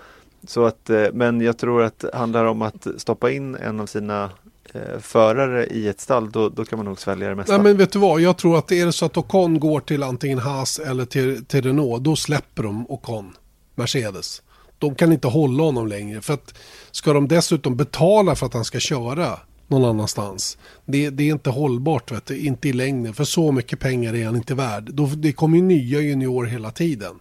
[0.48, 3.86] Så att, eh, men jag tror att det handlar om att stoppa in en av
[3.86, 4.30] sina
[4.74, 7.52] eh, förare i ett stall, då, då kan man nog svälja det mesta.
[7.52, 10.02] Nej men vet du vad, jag tror att är det så att Ocon går till
[10.02, 13.36] antingen Haas eller till, till Renault, då släpper de Ocon,
[13.74, 14.42] Mercedes.
[14.78, 16.54] De kan inte hålla honom längre för att
[16.90, 20.58] ska de dessutom betala för att han ska köra någon annanstans.
[20.84, 24.26] Det, det är inte hållbart, vet du, inte i längden, för så mycket pengar är
[24.26, 24.90] han inte värd.
[24.92, 27.14] Då, det kommer ju nya junior hela tiden.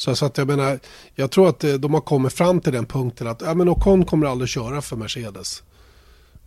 [0.00, 0.78] Så, så att jag menar,
[1.14, 4.04] jag tror att eh, de har kommit fram till den punkten att ja, men Ocon
[4.04, 5.62] kommer aldrig köra för Mercedes.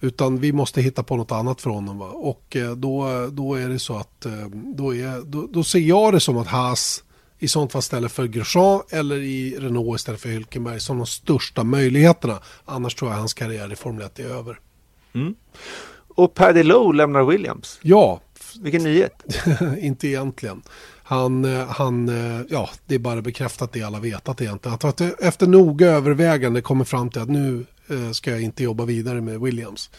[0.01, 1.97] Utan vi måste hitta på något annat för honom.
[1.99, 2.07] Va?
[2.07, 6.13] Och eh, då, då är det så att eh, då, är, då, då ser jag
[6.13, 7.03] det som att Haas
[7.39, 11.63] i sånt fall ställer för Grosjean eller i Renault istället för Hülkenberg som de största
[11.63, 12.39] möjligheterna.
[12.65, 14.59] Annars tror jag hans karriär i Formel 1 är över.
[16.15, 17.79] Och Paddy Lowe lämnar Williams.
[17.81, 18.21] Ja,
[18.59, 19.23] Vilken nyhet!
[19.79, 20.61] inte egentligen.
[21.03, 24.77] Han, eh, han, eh, ja, det är bara bekräftat det alla vetat egentligen.
[24.81, 29.21] Att efter noga övervägande kommer fram till att nu eh, ska jag inte jobba vidare
[29.21, 29.89] med Williams.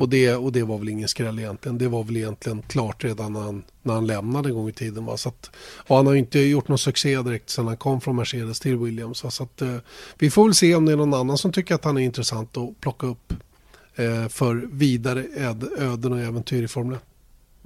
[0.00, 1.78] Och, det, och det var väl ingen skräll egentligen.
[1.78, 5.04] Det var väl egentligen klart redan när han, när han lämnade en gång i tiden.
[5.04, 5.16] Va?
[5.16, 8.60] Så att, och han har inte gjort någon succé direkt sedan han kom från Mercedes
[8.60, 9.24] till Williams.
[9.24, 9.30] Va?
[9.30, 9.76] Så att, eh,
[10.18, 12.56] vi får väl se om det är någon annan som tycker att han är intressant
[12.56, 13.32] att plocka upp
[13.94, 17.02] eh, för vidare öd, öden och äventyr i Formel 1.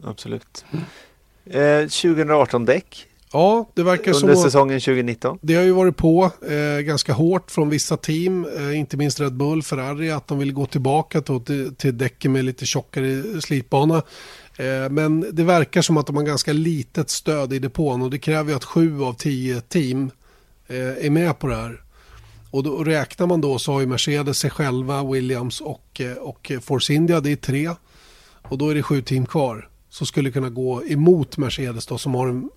[0.04, 0.64] Absolut.
[1.50, 4.42] Eh, 2018 däck Ja, det verkar under så.
[4.42, 5.38] säsongen 2019.
[5.42, 9.32] Det har ju varit på eh, ganska hårt från vissa team, eh, inte minst Red
[9.32, 14.02] Bull, Ferrari, att de vill gå tillbaka till, till, däcken med lite tjockare slitbana.
[14.56, 18.18] Eh, men det verkar som att de har ganska litet stöd i depån och det
[18.18, 20.10] kräver ju att sju av tio team
[20.66, 21.82] eh, är med på det här.
[22.50, 26.52] Och då räknar man då så har ju Mercedes sig själva, Williams och, eh, och
[26.62, 27.70] Force India, det är tre.
[28.42, 29.68] Och då är det sju team kvar.
[29.98, 32.50] Så skulle kunna gå emot Mercedes då som har en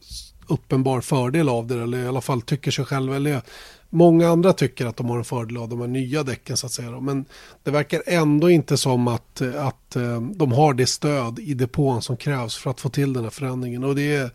[0.47, 1.81] uppenbar fördel av det.
[1.81, 3.15] Eller i alla fall tycker sig själva.
[3.15, 3.41] Eller
[3.89, 6.71] många andra tycker att de har en fördel av de här nya däcken så att
[6.71, 6.91] säga.
[6.91, 7.01] Då.
[7.01, 7.25] Men
[7.63, 12.17] det verkar ändå inte som att, att eh, de har det stöd i depån som
[12.17, 13.83] krävs för att få till den här förändringen.
[13.83, 14.29] Och det, är,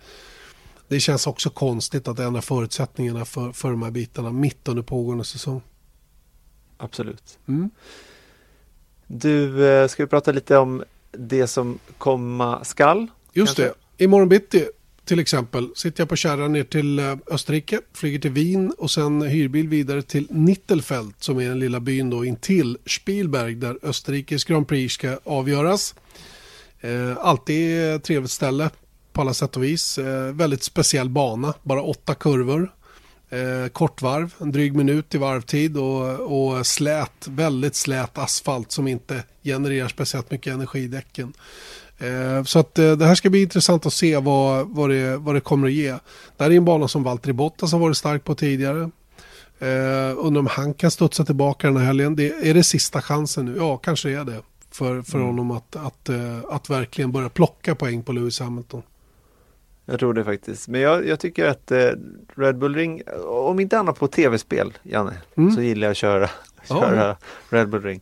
[0.89, 5.25] det känns också konstigt att ändra förutsättningarna för, för de här bitarna mitt under pågående
[5.25, 5.61] säsong.
[6.77, 7.39] Absolut.
[7.49, 7.71] Mm.
[9.07, 10.85] Du, eh, ska vi prata lite om
[11.19, 13.07] det som komma skall?
[13.33, 13.75] Just Kanske?
[13.97, 14.05] det.
[14.05, 14.67] Imorgon bitti
[15.07, 19.23] till exempel sitter jag på kärran ner till eh, Österrike, flyger till Wien och sen
[19.23, 24.69] hyrbil vidare till Nittelfeld som är den lilla byn då intill Spielberg där Österrikes Grand
[24.69, 25.95] Prix ska avgöras.
[26.81, 28.71] Eh, alltid trevligt ställe
[29.13, 29.99] på alla sätt och vis.
[29.99, 32.73] Eh, väldigt speciell bana, bara åtta kurvor.
[33.31, 38.89] Eh, kort varv, en dryg minut i varvtid och, och slät, väldigt slät asfalt som
[38.89, 41.33] inte genererar speciellt mycket energi i däcken.
[41.99, 45.35] Eh, så att eh, det här ska bli intressant att se vad, vad, det, vad
[45.35, 45.91] det kommer att ge.
[46.37, 48.91] Det här är en bana som Valtteri Bottas har varit stark på tidigare.
[49.59, 52.17] Eh, undrar om han kan studsa tillbaka den här helgen.
[52.17, 53.57] Det, är det sista chansen nu?
[53.57, 54.43] Ja, kanske är det.
[54.71, 58.83] För, för honom att, att, eh, att verkligen börja plocka poäng på Lewis Hamilton.
[59.89, 60.69] Jag tror det faktiskt.
[60.69, 61.91] Men jag, jag tycker att eh,
[62.37, 65.51] Red Bull Ring, om inte annat på tv-spel, Janne, Mm.
[65.55, 66.31] så gillar jag att köra,
[66.69, 67.17] köra
[67.51, 68.01] Red Bull Ring.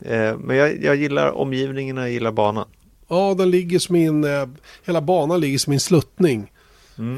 [0.00, 2.68] Eh, men jag, jag gillar omgivningen och jag gillar banan.
[3.08, 4.46] Ja, den ligger som en, eh,
[4.86, 6.52] hela banan ligger som en sluttning.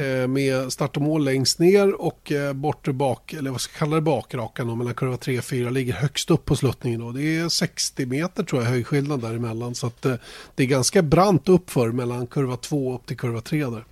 [0.01, 3.79] Eh, med start och mål längst ner och eh, bortre bak, eller vad ska jag
[3.79, 7.01] kalla det bakrakan då, mellan kurva 3 och 4 ligger högst upp på sluttningen.
[7.01, 7.11] Då.
[7.13, 9.75] Det är 60 meter tror jag höjdskillnad däremellan.
[9.75, 10.15] Så att, eh,
[10.55, 13.85] det är ganska brant uppför mellan kurva 2 upp till kurva 3 där.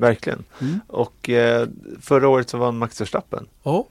[0.00, 0.44] Verkligen.
[0.86, 1.68] Och eh,
[2.00, 3.46] förra året så vann Max Verstappen.
[3.62, 3.86] Ja,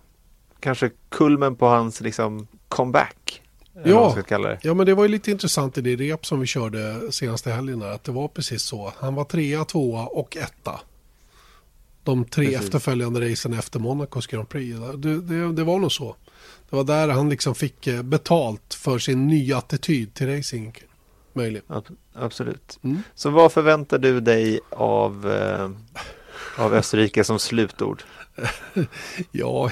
[0.60, 3.42] Kanske kulmen på hans liksom comeback.
[3.86, 4.18] Ja.
[4.62, 7.82] Ja, men det var ju lite intressant i det rep som vi körde senaste helgen
[7.82, 8.94] att det var precis så.
[8.98, 10.80] Han var trea, tvåa och etta.
[12.04, 12.62] De tre Precis.
[12.62, 14.80] efterföljande racen efter Monacos Grand Prix.
[14.96, 16.16] Det, det, det var nog så.
[16.70, 20.84] Det var där han liksom fick eh, betalt för sin nya attityd till racing.
[21.40, 21.66] Möjligen.
[21.68, 22.80] Ab- Absolut.
[22.84, 23.04] Mm.
[23.16, 25.70] Så vad förväntar du dig av, eh,
[26.66, 28.04] av Österrike som slutord?
[29.32, 29.72] Ja,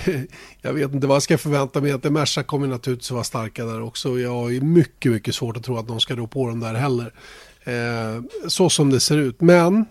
[0.62, 1.92] jag vet inte vad jag ska förvänta mig.
[1.92, 4.20] Att Merca kommer naturligtvis vara starka där också.
[4.20, 7.14] Jag ju mycket, mycket svårt att tro att de ska rå på dem där heller.
[7.64, 9.42] Eh, så som det ser ut.
[9.42, 9.86] Men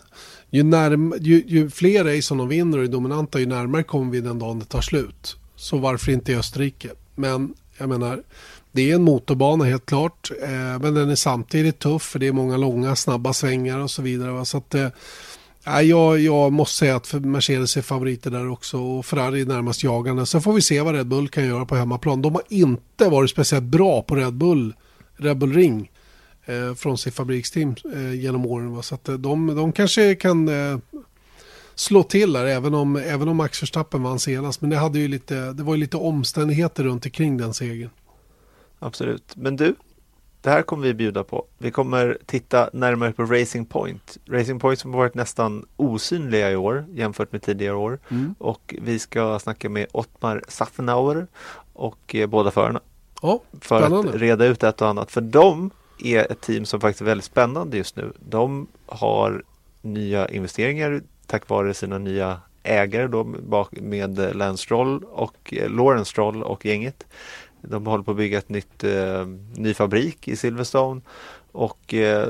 [0.51, 4.13] ju, närm ju, ju fler race som de vinner och är dominanta, ju närmare kommer
[4.13, 5.37] vi den dagen det tar slut.
[5.57, 6.91] Så varför inte i Österrike?
[7.15, 8.23] Men jag menar,
[8.77, 10.31] det är en motorbana helt klart.
[10.43, 14.03] Eh, men den är samtidigt tuff för det är många långa, snabba svängar och så
[14.03, 14.31] vidare.
[14.31, 14.45] Va?
[14.45, 14.89] Så att, eh,
[15.83, 20.27] jag, jag måste säga att Mercedes är favoriter där också och Ferrari är närmast jagande.
[20.27, 22.23] Sen får vi se vad Red Bull kan göra på hemmaplan.
[22.23, 24.75] De har inte varit speciellt bra på Red Bull,
[25.17, 25.91] Red Bull Ring
[26.45, 28.75] eh, från sitt fabriksteam eh, genom åren.
[28.75, 28.83] Va?
[28.83, 30.79] Så att, eh, de, de kanske kan eh,
[31.75, 34.61] slå till där även om, även om Max Verstappen vann senast.
[34.61, 37.91] Men det, hade ju lite, det var ju lite omständigheter runt omkring den segern.
[38.79, 39.37] Absolut.
[39.37, 39.75] Men du,
[40.41, 41.45] det här kommer vi bjuda på.
[41.59, 44.19] Vi kommer titta närmare på Racing Point.
[44.29, 47.99] Racing Point som har varit nästan osynliga i år jämfört med tidigare år.
[48.39, 51.27] Och vi ska snacka med Ottmar Safnauer
[51.73, 52.81] och eh, båda förarna.
[53.23, 54.11] Ja, för spännande.
[54.11, 55.11] att reda ut ett och annat.
[55.11, 55.71] För de
[56.05, 58.13] är ett team som faktiskt är väldigt spännande just nu.
[58.19, 59.43] De har
[59.83, 63.25] nya investeringar tack vare sina nya ägare då
[63.71, 67.07] med Lance Stroll och eh, Lawrence Stroll och gänget.
[67.63, 71.01] De håller på att bygga ett nytt, eh, ny fabrik i Silverstone
[71.53, 72.29] och eh,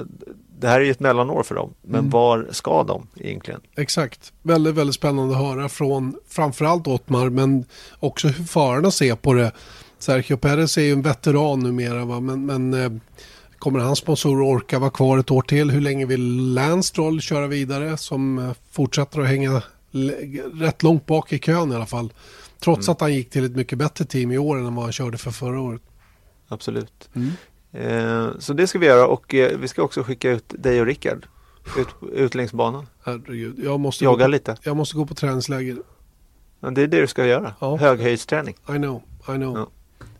[0.59, 1.75] det här är ju ett mellanår för dem.
[1.83, 3.61] Men var ska de egentligen?
[3.77, 4.33] Exakt.
[4.43, 7.65] Väldigt, väldigt spännande att höra från framförallt Ottmar men
[8.01, 9.53] också hur förarna ser på det.
[9.99, 12.21] Sergio Perez är ju en veteran numera va?
[12.21, 12.91] men, men eh,
[13.59, 15.71] kommer hans sponsorer orka vara kvar ett år till?
[15.71, 19.63] Hur länge vill Lance Stroll köra vidare som eh, fortsätter att hänga
[20.55, 22.13] rätt långt bak i kön i alla fall.
[22.61, 25.19] Trots att han gick till ett mycket bättre team i år än vad han körde
[25.19, 25.83] för förra året.
[26.49, 27.09] Absolut.
[27.73, 30.87] Eh, så det ska vi göra och eh, vi ska också skicka ut dig och
[30.87, 31.27] Rickard
[31.79, 32.87] ut, ut längs banan.
[33.05, 34.57] Herregud, jag måste, Jogga gå, lite.
[34.63, 35.77] jag måste gå på träningsläger.
[36.61, 37.55] Ja, det är det du ska göra.
[37.61, 37.77] Ja.
[37.77, 38.55] Höghöjdsträning.
[38.69, 39.59] I know, I know.
[39.59, 39.69] Ja.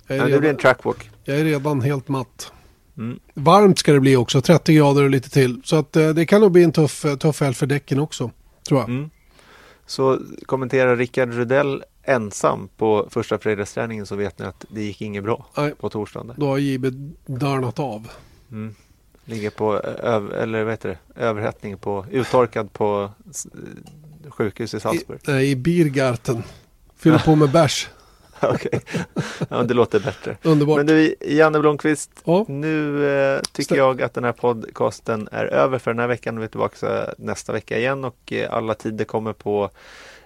[0.07, 1.11] Jag, är Ja, det blir en redan, trackwalk.
[1.25, 2.53] jag är redan helt matt.
[2.99, 3.19] Mm.
[3.35, 5.61] Varmt ska det bli också, 30 grader och lite till.
[5.65, 8.31] Så att, eh, det kan nog bli en tuff, eh, tuff helg för däcken också,
[8.69, 8.89] tror jag.
[8.89, 9.11] Mm.
[9.87, 15.25] Så kommenterar Rickard Rudell ensam på första fredagsträningen så vet ni att det gick inget
[15.25, 15.75] bra Nej.
[15.75, 16.33] på torsdagen.
[16.37, 16.85] Då har JB
[17.27, 18.09] dörnat av.
[18.51, 18.75] Mm.
[19.25, 21.23] Ligger på öv, eller vad heter det?
[21.23, 23.11] överhettning på uttorkad på
[24.29, 25.21] sjukhus i I, Salzburg.
[25.27, 26.43] nej, i Biergarten.
[26.97, 27.89] Fyller på med bärs.
[28.43, 28.81] Okej,
[29.49, 30.37] ja, det låter bättre.
[30.43, 30.77] Underbart.
[30.77, 32.45] Men du, Janne Blomqvist, Ja.
[32.49, 36.39] nu eh, tycker Stäm- jag att den här podcasten är över för den här veckan.
[36.39, 39.71] Vi är tillbaka nästa vecka igen och eh, alla tider kommer på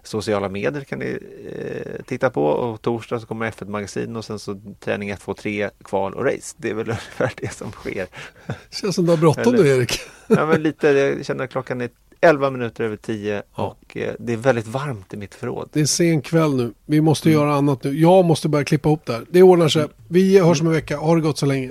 [0.03, 1.19] sociala medier kan ni
[1.57, 5.35] eh, titta på och torsdag så kommer F1 Magasin och sen så träning 1, 2,
[5.35, 6.55] 3, kval och race.
[6.57, 8.07] Det är väl ungefär det som sker.
[8.71, 10.01] Känns som du har bråttom nu Erik.
[10.27, 11.91] Ja, men lite, jag känner att klockan är
[12.21, 13.63] 11 minuter över 10 Ja.
[13.81, 15.69] och eh, det är väldigt varmt i mitt förråd.
[15.73, 16.73] Det är sen kväll nu.
[16.87, 17.41] Vi måste Mm.
[17.41, 18.01] göra annat nu.
[18.01, 19.25] Jag måste börja klippa ihop där.
[19.31, 19.87] Det ordnar sig.
[20.09, 20.97] Vi hörs om en vecka.
[20.97, 21.71] Ha det gott så länge.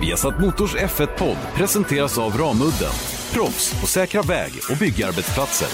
[0.00, 2.90] Viasat Motors F1-podd presenteras av Ramudden.
[3.32, 5.68] Proffs på säkra väg och byggarbetsplatser.